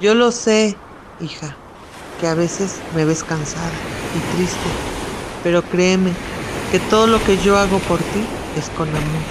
Yo 0.00 0.14
lo 0.14 0.32
sé, 0.32 0.84
hija 1.18 1.67
que 2.18 2.28
a 2.28 2.36
veces 2.36 2.84
me 2.90 3.06
ves 3.06 3.24
cansada 3.24 3.88
y 4.12 4.24
triste, 4.24 4.82
pero 5.42 5.68
créeme 5.68 6.24
que 6.68 6.80
todo 6.80 7.08
lo 7.08 7.22
que 7.24 7.38
yo 7.38 7.58
hago 7.58 7.86
por 7.86 8.04
ti 8.04 8.36
es 8.52 8.70
con 8.70 8.94
amor. 8.96 9.28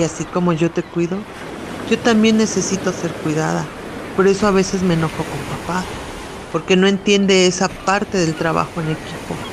Y 0.00 0.02
así 0.02 0.24
como 0.24 0.54
yo 0.54 0.72
te 0.72 0.82
cuido, 0.88 1.28
yo 1.84 2.00
también 2.00 2.38
necesito 2.38 2.94
ser 2.94 3.18
cuidada. 3.18 3.76
Por 4.14 4.28
eso 4.28 4.46
a 4.46 4.50
veces 4.50 4.82
me 4.82 4.94
enojo 4.94 5.28
con 5.28 5.44
papá, 5.44 5.92
porque 6.50 6.74
no 6.76 6.86
entiende 6.86 7.46
esa 7.46 7.68
parte 7.84 8.16
del 8.16 8.34
trabajo 8.34 8.80
en 8.80 8.88
equipo. 8.88 9.44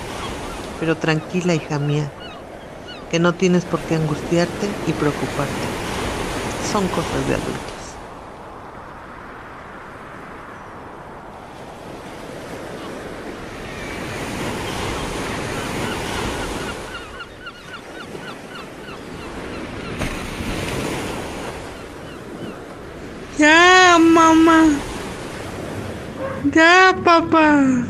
Pero 0.78 1.00
tranquila, 1.00 1.56
hija 1.56 1.80
mía, 1.80 2.16
que 3.10 3.20
no 3.20 3.36
tienes 3.38 3.66
por 3.66 3.86
qué 3.86 3.96
angustiarte 3.96 4.80
y 4.86 4.94
preocuparte. 4.94 5.70
Son 6.60 6.90
cosas 6.90 7.26
de 7.28 7.36
adultos. 7.36 7.77
Mamá. 24.00 24.66
Ya, 26.54 26.96
papá. 27.04 27.86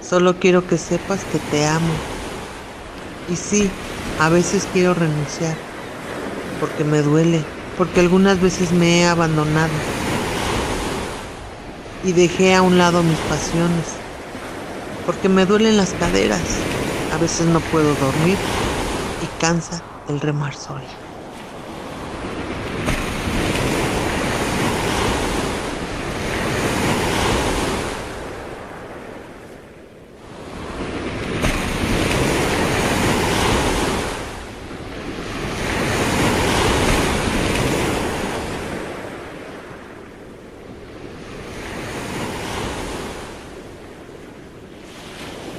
Solo 0.00 0.38
quiero 0.38 0.66
que 0.66 0.76
sepas 0.76 1.24
que 1.24 1.38
te 1.38 1.66
amo. 1.66 1.94
Y 3.28 3.36
sí, 3.36 3.70
a 4.18 4.28
veces 4.28 4.68
quiero 4.72 4.94
renunciar, 4.94 5.56
porque 6.60 6.84
me 6.84 7.02
duele, 7.02 7.42
porque 7.78 8.00
algunas 8.00 8.40
veces 8.40 8.72
me 8.72 9.00
he 9.00 9.06
abandonado 9.06 9.72
y 12.04 12.12
dejé 12.12 12.54
a 12.54 12.62
un 12.62 12.78
lado 12.78 13.02
mis 13.02 13.18
pasiones, 13.20 13.86
porque 15.06 15.28
me 15.28 15.46
duelen 15.46 15.76
las 15.76 15.94
caderas, 15.94 16.42
a 17.12 17.18
veces 17.18 17.46
no 17.46 17.60
puedo 17.60 17.94
dormir 17.94 18.38
y 19.22 19.40
cansa 19.40 19.82
el 20.08 20.18
remar 20.20 20.54
sola. 20.54 20.82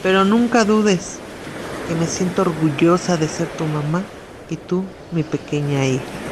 Pero 0.02 0.26
nunca 0.26 0.66
dudes 0.66 1.23
que 1.94 2.00
me 2.00 2.08
siento 2.08 2.42
orgullosa 2.42 3.18
de 3.18 3.30
ser 3.30 3.52
tu 3.52 3.68
mamá 3.68 4.12
y 4.48 4.58
tú 4.58 4.98
mi 5.12 5.24
pequeña 5.24 5.86
hija. 5.88 6.23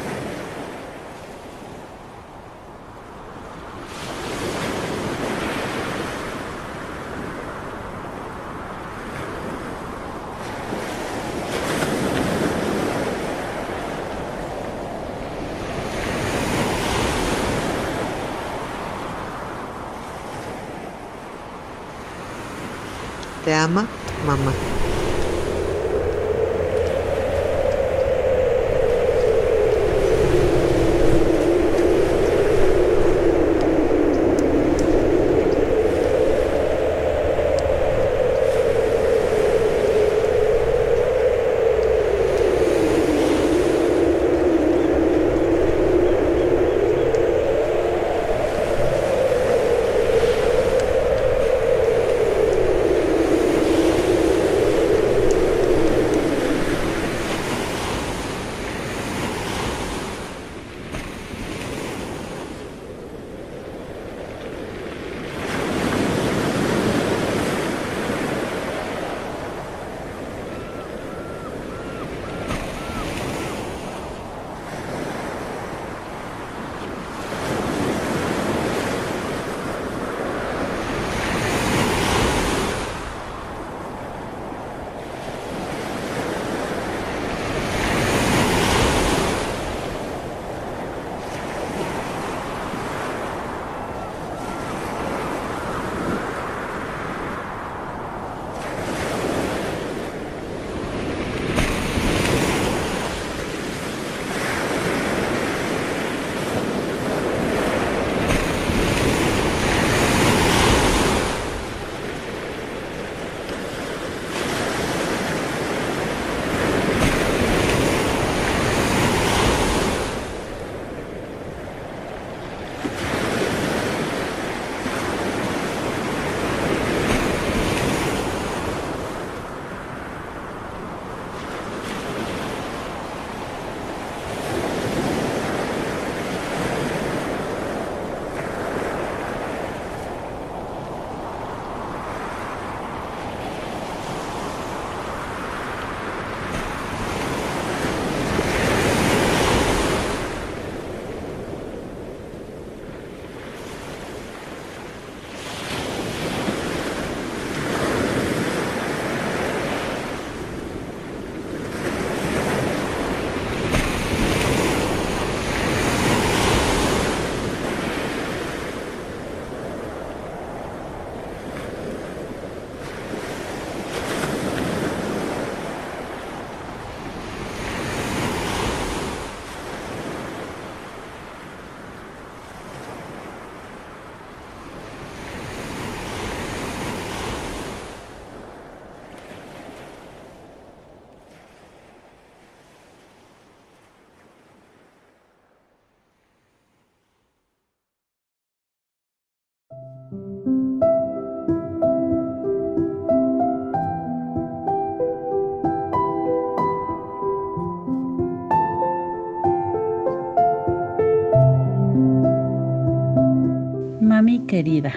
Mami 214.22 214.38
querida, 214.46 214.92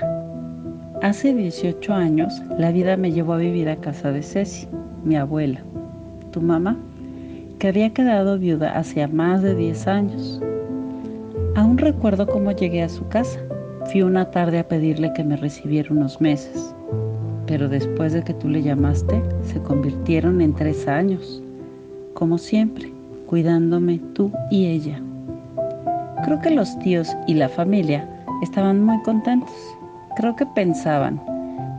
hace 1.01 1.33
18 1.33 1.91
años 1.91 2.43
la 2.59 2.71
vida 2.71 2.95
me 2.95 3.11
llevó 3.11 3.33
a 3.33 3.37
vivir 3.37 3.67
a 3.69 3.75
casa 3.75 4.11
de 4.11 4.21
Ceci, 4.21 4.67
mi 5.03 5.15
abuela, 5.15 5.61
tu 6.29 6.43
mamá, 6.43 6.77
que 7.57 7.69
había 7.69 7.91
quedado 7.91 8.37
viuda 8.37 8.77
hacía 8.77 9.07
más 9.07 9.41
de 9.41 9.55
10 9.55 9.87
años. 9.87 10.39
Aún 11.55 11.79
recuerdo 11.79 12.27
cómo 12.27 12.51
llegué 12.51 12.83
a 12.83 12.89
su 12.89 13.07
casa. 13.07 13.39
Fui 13.91 14.03
una 14.03 14.29
tarde 14.29 14.59
a 14.59 14.67
pedirle 14.67 15.11
que 15.13 15.23
me 15.23 15.37
recibiera 15.37 15.89
unos 15.91 16.21
meses, 16.21 16.75
pero 17.47 17.67
después 17.67 18.13
de 18.13 18.21
que 18.21 18.35
tú 18.35 18.47
le 18.47 18.61
llamaste, 18.61 19.23
se 19.41 19.59
convirtieron 19.59 20.39
en 20.39 20.53
tres 20.53 20.87
años, 20.87 21.41
como 22.13 22.37
siempre, 22.37 22.93
cuidándome 23.25 23.99
tú 24.13 24.31
y 24.51 24.67
ella. 24.67 25.01
Creo 26.25 26.39
que 26.41 26.51
los 26.51 26.77
tíos 26.77 27.09
y 27.25 27.33
la 27.33 27.49
familia 27.49 28.07
estaban 28.41 28.83
muy 28.83 29.01
contentos. 29.03 29.51
Creo 30.15 30.35
que 30.35 30.45
pensaban 30.45 31.21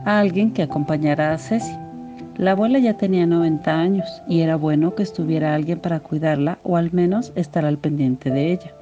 a 0.05 0.19
alguien 0.19 0.53
que 0.53 0.63
acompañara 0.63 1.33
a 1.33 1.37
Ceci. 1.37 1.75
La 2.35 2.51
abuela 2.51 2.77
ya 2.79 2.95
tenía 2.95 3.25
90 3.25 3.71
años 3.71 4.21
y 4.27 4.41
era 4.41 4.55
bueno 4.55 4.93
que 4.93 5.03
estuviera 5.03 5.55
alguien 5.55 5.79
para 5.79 5.99
cuidarla 5.99 6.59
o 6.63 6.77
al 6.77 6.91
menos 6.93 7.31
estar 7.35 7.65
al 7.65 7.79
pendiente 7.79 8.29
de 8.29 8.51
ella. 8.53 8.75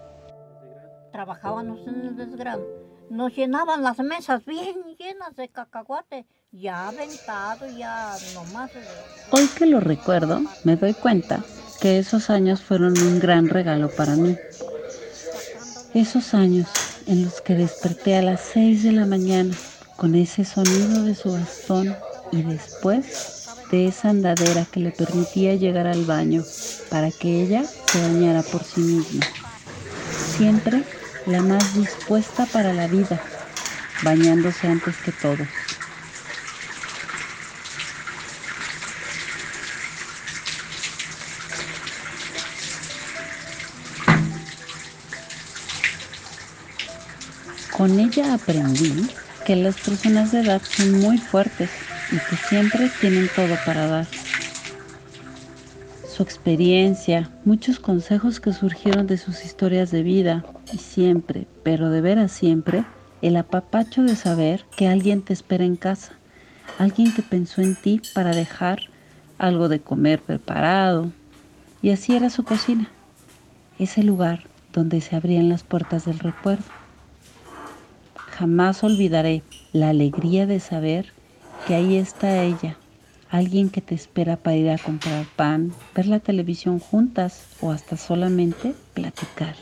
Trabajábamos 1.11 1.79
en 1.87 2.01
el 2.01 2.15
desgrano. 2.17 2.63
Nos 3.09 3.33
llenaban 3.35 3.83
las 3.83 3.99
mesas 3.99 4.43
bien 4.45 4.75
llenas 4.97 5.35
de 5.35 5.47
cacahuate, 5.47 6.25
ya 6.51 6.89
aventado, 6.89 7.65
ya 7.77 8.13
nomás. 8.33 8.71
Hoy 9.31 9.47
que 9.57 9.67
lo 9.67 9.79
recuerdo, 9.79 10.41
me 10.63 10.75
doy 10.75 10.93
cuenta 10.93 11.41
que 11.79 11.99
esos 11.99 12.29
años 12.29 12.61
fueron 12.61 12.97
un 12.97 13.19
gran 13.19 13.47
regalo 13.47 13.89
para 13.89 14.15
mí. 14.15 14.35
Esos 15.93 16.33
años 16.33 16.67
en 17.07 17.23
los 17.23 17.41
que 17.41 17.55
desperté 17.55 18.15
a 18.17 18.21
las 18.21 18.41
6 18.53 18.83
de 18.83 18.91
la 18.91 19.05
mañana 19.05 19.55
con 19.95 20.15
ese 20.15 20.43
sonido 20.45 21.03
de 21.03 21.15
su 21.15 21.31
bastón 21.31 21.95
y 22.31 22.41
después 22.41 23.47
de 23.71 23.87
esa 23.87 24.09
andadera 24.09 24.65
que 24.65 24.79
le 24.79 24.91
permitía 24.91 25.55
llegar 25.55 25.87
al 25.87 26.05
baño 26.05 26.43
para 26.89 27.11
que 27.11 27.43
ella 27.43 27.63
se 27.63 28.01
bañara 28.01 28.43
por 28.43 28.63
sí 28.63 28.81
misma. 28.81 29.25
Siempre 30.37 30.83
la 31.25 31.41
más 31.41 31.75
dispuesta 31.75 32.45
para 32.45 32.73
la 32.73 32.87
vida, 32.87 33.21
bañándose 34.03 34.67
antes 34.67 34.95
que 34.97 35.11
todos. 35.11 35.47
Con 47.85 47.99
ella 47.99 48.33
aprendí 48.33 49.07
que 49.45 49.55
las 49.55 49.75
personas 49.77 50.31
de 50.31 50.39
edad 50.39 50.59
son 50.63 51.01
muy 51.01 51.19
fuertes 51.19 51.69
y 52.11 52.17
que 52.17 52.35
siempre 52.35 52.89
tienen 52.99 53.29
todo 53.35 53.55
para 53.63 53.85
dar. 53.85 54.07
Su 56.09 56.23
experiencia, 56.23 57.29
muchos 57.43 57.77
consejos 57.77 58.39
que 58.39 58.53
surgieron 58.53 59.05
de 59.05 59.19
sus 59.19 59.45
historias 59.45 59.91
de 59.91 60.01
vida 60.01 60.43
y 60.73 60.79
siempre, 60.79 61.45
pero 61.61 61.91
de 61.91 62.01
veras 62.01 62.31
siempre, 62.31 62.83
el 63.21 63.37
apapacho 63.37 64.01
de 64.01 64.15
saber 64.15 64.65
que 64.75 64.87
alguien 64.87 65.21
te 65.21 65.33
espera 65.33 65.63
en 65.63 65.75
casa, 65.75 66.13
alguien 66.79 67.13
que 67.13 67.21
pensó 67.21 67.61
en 67.61 67.75
ti 67.75 68.01
para 68.15 68.31
dejar 68.31 68.79
algo 69.37 69.69
de 69.69 69.79
comer 69.79 70.23
preparado. 70.23 71.11
Y 71.83 71.91
así 71.91 72.15
era 72.15 72.31
su 72.31 72.43
cocina, 72.43 72.89
ese 73.77 74.01
lugar 74.01 74.47
donde 74.73 75.01
se 75.01 75.15
abrían 75.15 75.49
las 75.49 75.61
puertas 75.61 76.05
del 76.05 76.17
recuerdo. 76.17 76.74
Jamás 78.37 78.83
olvidaré 78.83 79.45
la 79.71 79.87
alegría 79.89 80.45
de 80.45 80.59
saber 80.59 81.15
que 81.63 81.73
ahí 81.73 81.95
está 81.95 82.41
ella, 82.43 82.81
alguien 83.29 83.69
que 83.69 83.81
te 83.81 83.95
espera 83.95 84.43
para 84.43 84.57
ir 84.57 84.69
a 84.69 84.79
comprar 84.79 85.29
pan, 85.29 85.77
ver 85.93 86.07
la 86.07 86.19
televisión 86.19 86.79
juntas 86.79 87.47
o 87.57 87.71
hasta 87.71 87.95
solamente 87.95 88.77
platicar. 88.93 89.55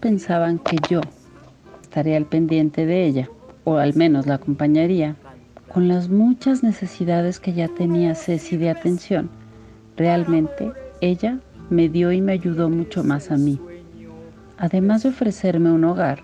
Pensaban 0.00 0.58
que 0.58 0.76
yo 0.88 1.00
estaría 1.82 2.16
al 2.16 2.26
pendiente 2.26 2.86
de 2.86 3.06
ella, 3.06 3.28
o 3.64 3.76
al 3.76 3.94
menos 3.94 4.26
la 4.26 4.34
acompañaría, 4.34 5.16
con 5.68 5.86
las 5.86 6.08
muchas 6.08 6.62
necesidades 6.62 7.38
que 7.38 7.52
ya 7.52 7.68
tenía 7.68 8.14
Ceci 8.14 8.56
de 8.56 8.70
atención, 8.70 9.30
realmente 9.96 10.72
ella 11.00 11.38
me 11.68 11.88
dio 11.88 12.10
y 12.10 12.20
me 12.20 12.32
ayudó 12.32 12.68
mucho 12.68 13.04
más 13.04 13.30
a 13.30 13.36
mí. 13.36 13.60
Además 14.58 15.04
de 15.04 15.10
ofrecerme 15.10 15.70
un 15.70 15.84
hogar, 15.84 16.22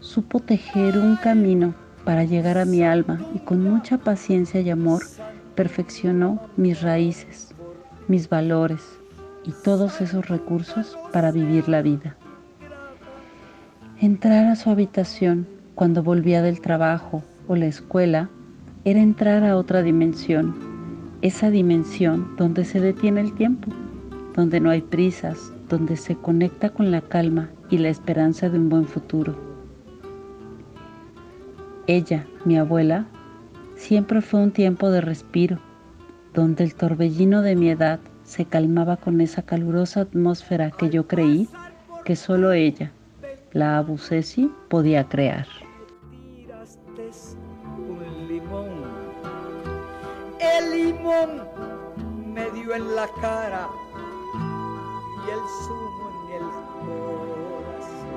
supo 0.00 0.40
tejer 0.40 0.96
un 0.96 1.16
camino 1.16 1.74
para 2.04 2.24
llegar 2.24 2.56
a 2.56 2.64
mi 2.64 2.82
alma 2.82 3.20
y 3.34 3.40
con 3.40 3.62
mucha 3.62 3.98
paciencia 3.98 4.60
y 4.60 4.70
amor 4.70 5.02
perfeccionó 5.54 6.40
mis 6.56 6.82
raíces, 6.82 7.54
mis 8.08 8.28
valores 8.28 8.82
y 9.44 9.52
todos 9.64 10.00
esos 10.00 10.28
recursos 10.28 10.96
para 11.12 11.32
vivir 11.32 11.68
la 11.68 11.82
vida. 11.82 12.16
Entrar 13.98 14.44
a 14.44 14.56
su 14.56 14.68
habitación 14.68 15.46
cuando 15.74 16.02
volvía 16.02 16.42
del 16.42 16.60
trabajo 16.60 17.22
o 17.48 17.56
la 17.56 17.64
escuela 17.64 18.28
era 18.84 19.00
entrar 19.00 19.42
a 19.42 19.56
otra 19.56 19.82
dimensión, 19.82 20.54
esa 21.22 21.48
dimensión 21.48 22.36
donde 22.36 22.66
se 22.66 22.78
detiene 22.78 23.22
el 23.22 23.34
tiempo, 23.34 23.72
donde 24.34 24.60
no 24.60 24.68
hay 24.68 24.82
prisas, 24.82 25.50
donde 25.70 25.96
se 25.96 26.14
conecta 26.14 26.68
con 26.68 26.90
la 26.90 27.00
calma 27.00 27.48
y 27.70 27.78
la 27.78 27.88
esperanza 27.88 28.50
de 28.50 28.58
un 28.58 28.68
buen 28.68 28.84
futuro. 28.84 29.34
Ella, 31.86 32.26
mi 32.44 32.58
abuela, 32.58 33.06
siempre 33.76 34.20
fue 34.20 34.42
un 34.42 34.50
tiempo 34.50 34.90
de 34.90 35.00
respiro, 35.00 35.58
donde 36.34 36.64
el 36.64 36.74
torbellino 36.74 37.40
de 37.40 37.56
mi 37.56 37.70
edad 37.70 38.00
se 38.24 38.44
calmaba 38.44 38.98
con 38.98 39.22
esa 39.22 39.40
calurosa 39.40 40.02
atmósfera 40.02 40.70
que 40.70 40.90
yo 40.90 41.08
creí 41.08 41.48
que 42.04 42.14
solo 42.14 42.52
ella, 42.52 42.92
la 43.56 43.78
Abu 43.78 43.96
Ceci, 43.96 44.52
podía 44.68 45.08
crear. 45.08 45.46
un 47.78 48.28
limón. 48.28 48.68
El 50.38 50.70
limón 50.76 51.42
me 52.34 52.50
dio 52.50 52.74
en 52.74 52.94
la 52.94 53.08
cara 53.18 53.66
y 55.26 55.30
el 55.30 55.38
zumo 55.64 56.10
en 56.10 56.34
el 56.34 56.42
corazón. 57.62 58.10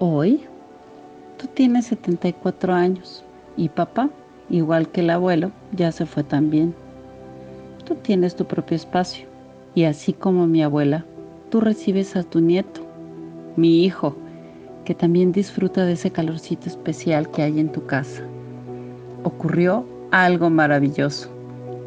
Hoy, 0.00 0.44
tú 1.36 1.46
tienes 1.54 1.86
74 1.86 2.74
años 2.74 3.22
y 3.56 3.68
papá, 3.68 4.10
igual 4.48 4.88
que 4.88 5.02
el 5.02 5.10
abuelo, 5.10 5.52
ya 5.70 5.92
se 5.92 6.04
fue 6.04 6.24
también. 6.24 6.74
Tú 7.84 7.94
tienes 7.94 8.34
tu 8.34 8.44
propio 8.44 8.74
espacio 8.74 9.28
y 9.76 9.84
así 9.84 10.12
como 10.12 10.48
mi 10.48 10.64
abuela, 10.64 11.04
tú 11.50 11.60
recibes 11.60 12.16
a 12.16 12.22
tu 12.22 12.40
nieto, 12.40 12.80
mi 13.56 13.84
hijo, 13.84 14.16
que 14.84 14.94
también 14.94 15.32
disfruta 15.32 15.84
de 15.84 15.92
ese 15.92 16.10
calorcito 16.10 16.68
especial 16.68 17.30
que 17.30 17.42
hay 17.42 17.60
en 17.60 17.70
tu 17.70 17.84
casa. 17.86 18.22
Ocurrió 19.24 19.84
algo 20.10 20.48
maravilloso. 20.48 21.28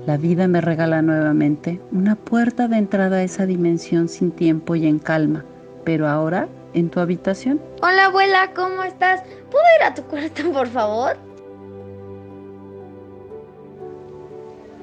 La 0.06 0.18
vida 0.18 0.48
me 0.48 0.60
regala 0.60 1.02
nuevamente 1.02 1.80
una 1.92 2.16
puerta 2.16 2.68
de 2.68 2.78
entrada 2.78 3.18
a 3.18 3.24
esa 3.24 3.46
dimensión 3.46 4.10
sin 4.10 4.32
tiempo 4.32 4.76
y 4.76 4.86
en 4.86 5.00
calma, 5.00 5.46
pero 5.86 6.08
ahora 6.08 6.48
en 6.74 6.90
tu 6.90 7.00
habitación. 7.00 7.62
Hola 7.82 8.06
abuela, 8.06 8.52
¿cómo 8.54 8.84
estás? 8.84 9.22
¿Puedo 9.50 9.64
ir 9.80 9.86
a 9.86 9.94
tu 9.94 10.04
cuarto, 10.04 10.52
por 10.52 10.68
favor? 10.68 11.16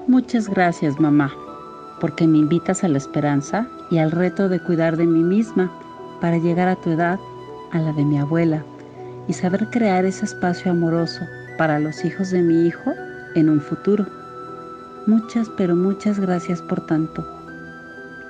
Muchas 0.07 0.49
gracias, 0.49 0.99
mamá, 0.99 1.33
porque 2.01 2.27
me 2.27 2.39
invitas 2.39 2.83
a 2.83 2.89
la 2.89 2.99
esperanza 2.99 3.69
y 3.91 3.99
al 3.99 4.11
reto 4.11 4.49
de 4.49 4.61
cuidar 4.61 4.97
de 4.97 5.07
mí 5.07 5.23
misma 5.23 5.71
para 6.21 6.39
llegar 6.39 6.69
a 6.69 6.77
tu 6.77 6.91
edad, 6.91 7.19
a 7.73 7.79
la 7.79 7.93
de 7.93 8.05
mi 8.05 8.19
abuela, 8.19 8.65
y 9.29 9.33
saber 9.33 9.69
crear 9.71 10.05
ese 10.05 10.25
espacio 10.25 10.73
amoroso 10.73 11.21
para 11.59 11.79
los 11.79 12.05
hijos 12.05 12.31
de 12.31 12.43
mi 12.43 12.67
hijo 12.67 12.93
en 13.35 13.49
un 13.49 13.61
futuro. 13.61 14.07
Muchas, 15.07 15.49
pero 15.57 15.77
muchas 15.77 16.19
gracias 16.19 16.61
por 16.63 16.85
tanto. 16.87 17.25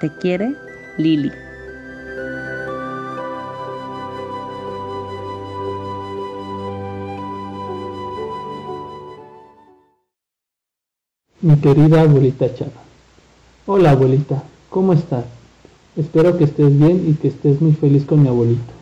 Te 0.01 0.11
quiere, 0.19 0.55
Lili. 0.99 1.33
Mi 11.43 11.57
querida 11.57 12.03
abuelita 12.03 12.55
Chava. 12.55 12.90
Hola 13.73 13.93
abuelita, 13.93 14.43
¿cómo 14.69 14.93
estás? 14.93 15.25
Espero 15.95 16.37
que 16.37 16.43
estés 16.43 16.77
bien 16.77 17.05
y 17.09 17.13
que 17.13 17.29
estés 17.29 17.63
muy 17.63 17.71
feliz 17.71 18.05
con 18.05 18.21
mi 18.21 18.27
abuelito. 18.27 18.80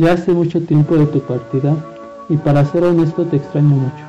Ya 0.00 0.14
hace 0.14 0.32
mucho 0.32 0.62
tiempo 0.62 0.96
de 0.96 1.04
tu 1.04 1.20
partida 1.20 1.76
y 2.30 2.38
para 2.38 2.64
ser 2.64 2.84
honesto 2.84 3.26
te 3.26 3.36
extraño 3.36 3.68
mucho. 3.68 4.02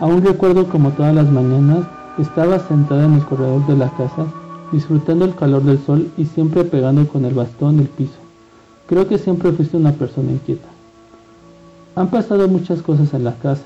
Aún 0.00 0.24
recuerdo 0.24 0.66
como 0.66 0.92
todas 0.92 1.14
las 1.14 1.30
mañanas 1.30 1.84
estaba 2.18 2.58
sentada 2.58 3.04
en 3.04 3.12
el 3.12 3.24
corredor 3.26 3.66
de 3.66 3.76
la 3.76 3.90
casa 3.90 4.24
disfrutando 4.72 5.26
el 5.26 5.34
calor 5.34 5.62
del 5.64 5.78
sol 5.84 6.10
y 6.16 6.24
siempre 6.24 6.64
pegando 6.64 7.06
con 7.06 7.26
el 7.26 7.34
bastón 7.34 7.80
el 7.80 7.88
piso. 7.88 8.16
Creo 8.86 9.08
que 9.08 9.18
siempre 9.18 9.52
fuiste 9.52 9.76
una 9.76 9.92
persona 9.92 10.32
inquieta. 10.32 10.68
Han 11.96 12.08
pasado 12.08 12.48
muchas 12.48 12.80
cosas 12.80 13.12
en 13.12 13.24
la 13.24 13.34
casa. 13.34 13.64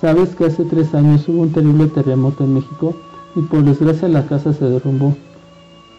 Sabes 0.00 0.34
que 0.34 0.46
hace 0.46 0.64
tres 0.64 0.94
años 0.94 1.28
hubo 1.28 1.42
un 1.42 1.52
terrible 1.52 1.88
terremoto 1.88 2.44
en 2.44 2.54
México 2.54 2.94
y 3.36 3.42
por 3.42 3.62
desgracia 3.62 4.08
la 4.08 4.24
casa 4.24 4.54
se 4.54 4.64
derrumbó. 4.64 5.14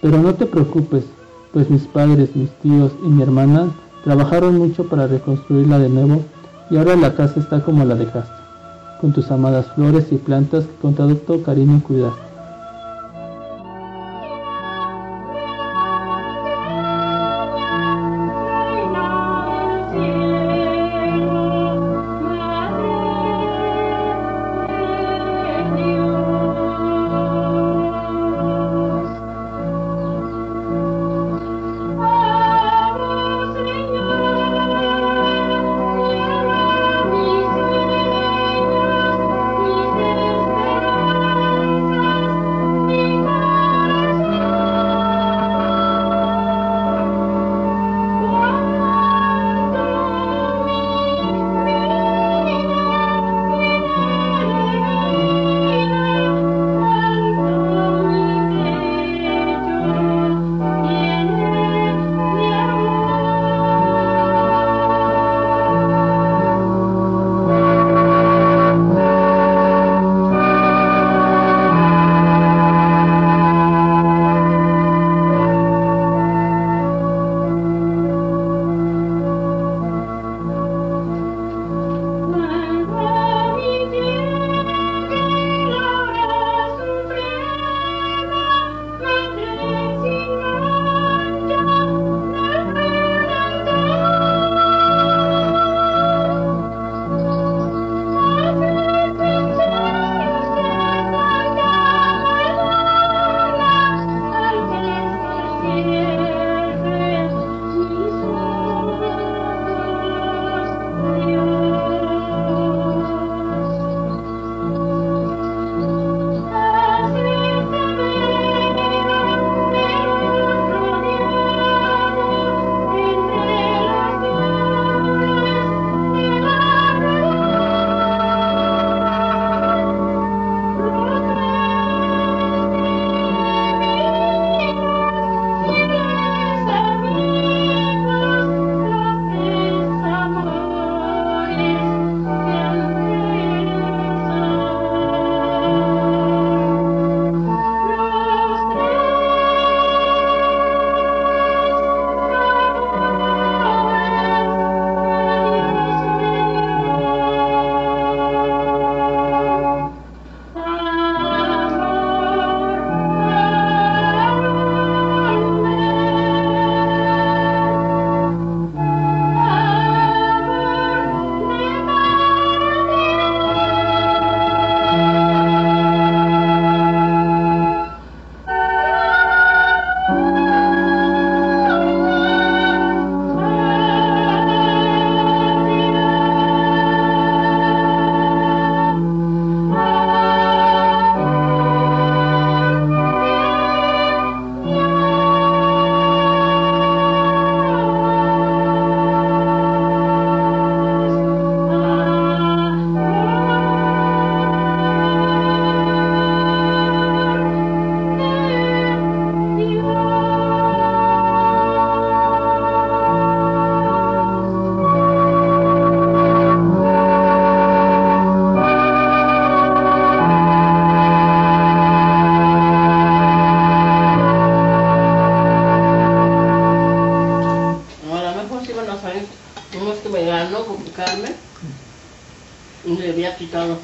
Pero 0.01 0.17
no 0.17 0.33
te 0.33 0.47
preocupes, 0.47 1.03
pues 1.51 1.69
mis 1.69 1.83
padres, 1.83 2.35
mis 2.35 2.49
tíos 2.63 2.91
y 3.05 3.09
mi 3.09 3.21
hermana 3.21 3.71
Trabajaron 4.03 4.57
mucho 4.57 4.89
para 4.89 5.07
reconstruirla 5.07 5.79
de 5.79 5.89
nuevo 5.89 6.23
y 6.69 6.77
ahora 6.77 6.95
la 6.95 7.15
casa 7.15 7.39
está 7.39 7.61
como 7.61 7.85
la 7.85 7.95
dejaste, 7.95 8.33
con 8.99 9.13
tus 9.13 9.31
amadas 9.31 9.67
flores 9.75 10.11
y 10.11 10.17
plantas 10.17 10.65
que 10.65 10.75
con 10.81 10.93
todo 10.93 11.43
cariño 11.43 11.81
cuidaste. 11.85 12.32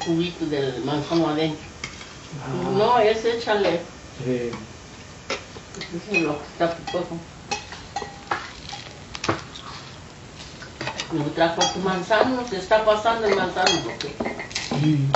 Juguito 0.04 0.46
del 0.46 0.84
manzano 0.84 1.28
adentro. 1.28 1.64
No, 2.72 2.98
es 2.98 3.24
échale. 3.24 3.80
Sí. 4.24 4.50
Eso 5.96 6.12
es 6.12 6.22
lo 6.22 6.38
que 6.38 6.44
está 6.46 6.76
picoso. 6.76 7.18
Me 11.12 11.24
trajo 11.30 11.60
tu 11.72 11.80
manzano, 11.80 12.46
se 12.48 12.58
está 12.58 12.84
pasando 12.84 13.26
el 13.26 13.34
manzano. 13.34 13.70
porque 13.84 14.14
Sí. 14.80 15.08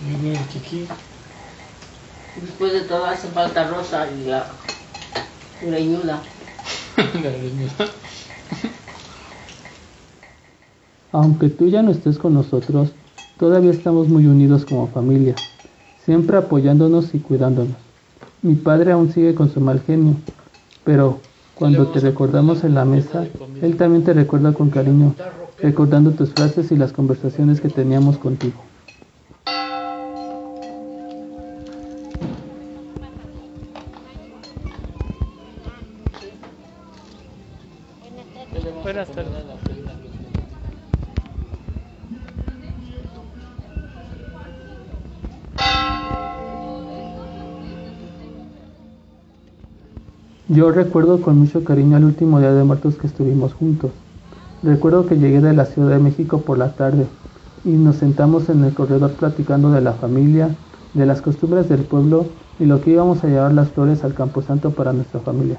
Bien, 0.00 0.38
Kiki. 0.52 0.88
Después 2.36 2.72
de 2.72 2.80
todo 2.82 3.04
hace 3.04 3.28
falta 3.28 3.68
rosa 3.68 4.08
y 4.10 4.24
la 4.24 4.46
greñuda. 5.60 6.22
Aunque 11.12 11.50
tú 11.50 11.68
ya 11.68 11.82
no 11.82 11.90
estés 11.90 12.18
con 12.18 12.34
nosotros, 12.34 12.92
todavía 13.36 13.70
estamos 13.70 14.08
muy 14.08 14.26
unidos 14.26 14.64
como 14.64 14.88
familia, 14.88 15.36
siempre 16.04 16.38
apoyándonos 16.38 17.14
y 17.14 17.18
cuidándonos. 17.18 17.76
Mi 18.40 18.54
padre 18.54 18.92
aún 18.92 19.12
sigue 19.12 19.34
con 19.34 19.50
su 19.50 19.60
mal 19.60 19.80
genio, 19.80 20.16
pero 20.84 21.20
cuando 21.54 21.86
te 21.88 22.00
recordamos 22.00 22.64
en 22.64 22.74
la 22.74 22.84
mesa, 22.84 23.26
él 23.60 23.76
también 23.76 24.04
te 24.04 24.14
recuerda 24.14 24.52
con 24.52 24.70
cariño, 24.70 25.14
recordando 25.58 26.12
tus 26.12 26.30
frases 26.30 26.72
y 26.72 26.76
las 26.76 26.92
conversaciones 26.92 27.60
que 27.60 27.68
teníamos 27.68 28.16
contigo. 28.16 28.71
Yo 50.48 50.72
recuerdo 50.72 51.20
con 51.22 51.38
mucho 51.38 51.62
cariño 51.62 51.96
el 51.96 52.04
último 52.04 52.40
día 52.40 52.52
de 52.52 52.64
muertos 52.64 52.96
que 52.96 53.06
estuvimos 53.06 53.54
juntos. 53.54 53.92
Recuerdo 54.64 55.06
que 55.06 55.16
llegué 55.16 55.40
de 55.40 55.52
la 55.52 55.66
Ciudad 55.66 55.90
de 55.90 56.00
México 56.00 56.40
por 56.40 56.58
la 56.58 56.72
tarde 56.72 57.06
y 57.64 57.70
nos 57.70 57.96
sentamos 57.96 58.48
en 58.48 58.64
el 58.64 58.74
corredor 58.74 59.12
platicando 59.12 59.70
de 59.70 59.80
la 59.80 59.92
familia, 59.92 60.50
de 60.94 61.06
las 61.06 61.22
costumbres 61.22 61.68
del 61.68 61.82
pueblo 61.82 62.26
y 62.58 62.64
lo 62.64 62.80
que 62.80 62.90
íbamos 62.90 63.22
a 63.22 63.28
llevar 63.28 63.54
las 63.54 63.68
flores 63.70 64.02
al 64.02 64.14
Camposanto 64.14 64.70
para 64.70 64.92
nuestra 64.92 65.20
familia. 65.20 65.58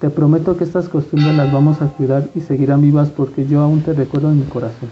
Te 0.00 0.08
prometo 0.08 0.56
que 0.56 0.64
estas 0.64 0.88
costumbres 0.88 1.36
las 1.36 1.52
vamos 1.52 1.82
a 1.82 1.88
cuidar 1.88 2.30
y 2.34 2.40
seguirán 2.40 2.80
vivas 2.80 3.10
porque 3.10 3.46
yo 3.46 3.60
aún 3.60 3.82
te 3.82 3.92
recuerdo 3.92 4.30
en 4.30 4.38
mi 4.40 4.46
corazón. 4.46 4.88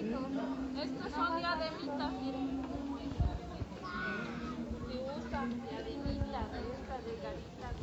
Estos 0.00 1.10
son 1.10 1.38
diademitas, 1.38 2.12
miren. 2.22 2.62
Me 4.86 4.94
gustan 4.94 5.48
diademitas, 5.60 6.48
estas 6.54 7.04
de 7.04 7.14
caritas, 7.16 7.74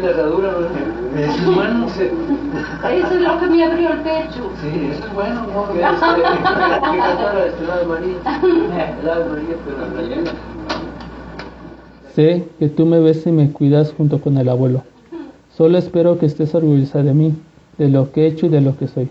Tequila, 0.00 0.16
la 0.16 0.22
dura, 0.28 0.52
Es 1.16 1.44
bueno. 1.44 1.86
Eso 1.86 3.14
es 3.14 3.20
lo 3.20 3.40
que 3.40 3.46
me 3.48 3.64
abrió 3.64 3.92
el 3.92 4.00
pecho. 4.00 4.50
Sí, 4.62 4.90
eso 4.92 5.04
es 5.04 5.14
bueno, 5.14 5.46
¿no? 5.46 5.68
Que 5.72 5.80
este, 5.80 6.14
que 6.16 6.98
cantara 6.98 7.46
este 7.46 7.66
lado 7.66 7.80
de 7.80 7.86
María. 7.86 8.16
Lado 9.04 9.24
de 9.24 9.30
María, 9.30 9.56
pero 9.64 9.86
en 9.86 9.94
realidad. 9.94 10.32
Sé 12.14 12.48
que 12.58 12.68
tú 12.68 12.86
me 12.86 13.00
ves 13.00 13.26
y 13.26 13.32
me 13.32 13.52
cuidas 13.52 13.92
junto 13.96 14.20
con 14.20 14.38
el 14.38 14.48
abuelo. 14.48 14.82
Solo 15.56 15.78
espero 15.78 16.18
que 16.18 16.26
estés 16.26 16.54
orgullosa 16.54 17.02
de 17.02 17.12
mí, 17.12 17.34
de 17.78 17.88
lo 17.88 18.10
que 18.12 18.22
he 18.22 18.26
hecho 18.28 18.46
y 18.46 18.48
de 18.48 18.60
lo 18.60 18.76
que 18.76 18.88
soy. 18.88 19.10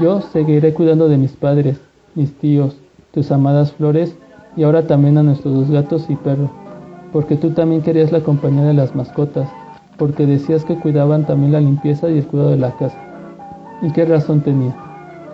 Yo 0.00 0.20
seguiré 0.20 0.72
cuidando 0.72 1.08
de 1.08 1.18
mis 1.18 1.32
padres, 1.32 1.80
mis 2.14 2.32
tíos, 2.38 2.76
tus 3.12 3.30
amadas 3.32 3.72
flores 3.72 4.16
y 4.56 4.62
ahora 4.62 4.86
también 4.86 5.18
a 5.18 5.22
nuestros 5.22 5.54
dos 5.54 5.70
gatos 5.70 6.08
y 6.08 6.16
perro, 6.16 6.50
porque 7.12 7.36
tú 7.36 7.50
también 7.50 7.82
querías 7.82 8.12
la 8.12 8.20
compañía 8.20 8.64
de 8.64 8.74
las 8.74 8.94
mascotas, 8.94 9.48
porque 9.96 10.26
decías 10.26 10.64
que 10.64 10.78
cuidaban 10.78 11.26
también 11.26 11.52
la 11.52 11.60
limpieza 11.60 12.10
y 12.10 12.18
el 12.18 12.26
cuidado 12.26 12.50
de 12.50 12.56
la 12.56 12.76
casa. 12.76 12.98
¿Y 13.82 13.90
qué 13.92 14.04
razón 14.04 14.42
tenía? 14.42 14.74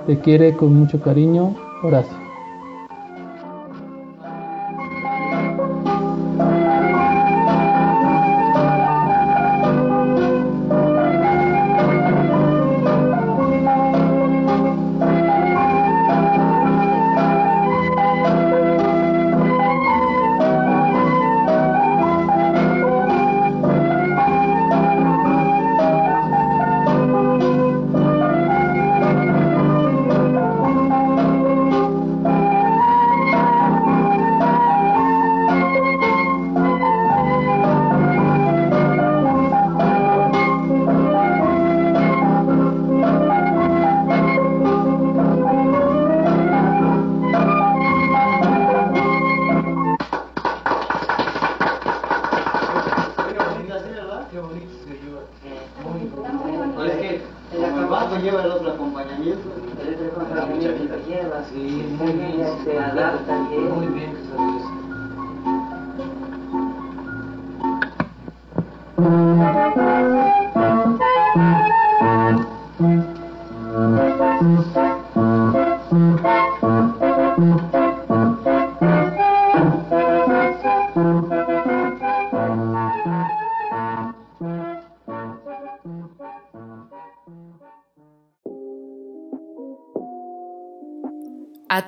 Te 0.07 0.19
quiere 0.19 0.55
con 0.55 0.75
mucho 0.75 1.01
cariño, 1.01 1.55
Horacio. 1.83 2.28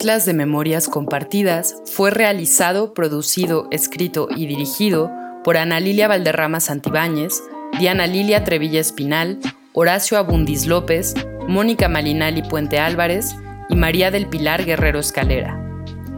Atlas 0.00 0.24
de 0.24 0.32
Memorias 0.32 0.88
Compartidas 0.88 1.76
fue 1.84 2.10
realizado, 2.10 2.94
producido, 2.94 3.68
escrito 3.70 4.28
y 4.34 4.46
dirigido 4.46 5.10
por 5.44 5.58
Ana 5.58 5.78
Lilia 5.78 6.08
Valderrama 6.08 6.58
Santibáñez, 6.60 7.42
Diana 7.78 8.06
Lilia 8.06 8.42
Trevilla 8.42 8.80
Espinal, 8.80 9.38
Horacio 9.74 10.16
Abundis 10.16 10.66
López, 10.66 11.12
Mónica 11.46 11.90
Malinali 11.90 12.40
Puente 12.40 12.78
Álvarez 12.78 13.34
y 13.68 13.76
María 13.76 14.10
del 14.10 14.26
Pilar 14.26 14.64
Guerrero 14.64 15.00
Escalera. 15.00 15.62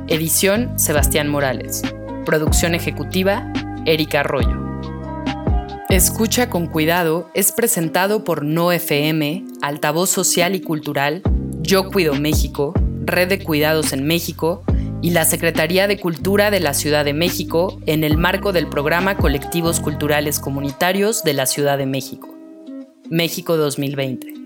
Edición 0.07 0.79
Sebastián 0.79 1.27
Morales. 1.27 1.83
Producción 2.25 2.77
ejecutiva 2.77 3.53
Erika 3.85 4.21
Arroyo. 4.21 4.79
Escucha 5.89 6.49
con 6.49 6.69
cuidado 6.69 7.29
es 7.35 7.51
presentado 7.51 8.23
por 8.23 8.45
No 8.45 8.71
FM, 8.71 9.45
Altavoz 9.61 10.09
Social 10.09 10.55
y 10.55 10.61
Cultural, 10.61 11.23
Yo 11.63 11.91
Cuido 11.91 12.15
México, 12.15 12.75
Red 13.05 13.29
de 13.29 13.39
Cuidados 13.43 13.93
en 13.93 14.07
México 14.07 14.63
y 15.01 15.11
la 15.11 15.25
Secretaría 15.25 15.89
de 15.89 15.99
Cultura 15.99 16.51
de 16.51 16.61
la 16.61 16.75
Ciudad 16.75 17.05
de 17.05 17.13
México 17.13 17.81
en 17.87 18.05
el 18.05 18.17
marco 18.17 18.53
del 18.53 18.69
programa 18.69 19.17
Colectivos 19.17 19.81
Culturales 19.81 20.39
Comunitarios 20.39 21.25
de 21.25 21.33
la 21.35 21.47
Ciudad 21.47 21.79
de 21.79 21.87
México. 21.87 22.29
México 23.11 23.57
2020. 23.57 24.42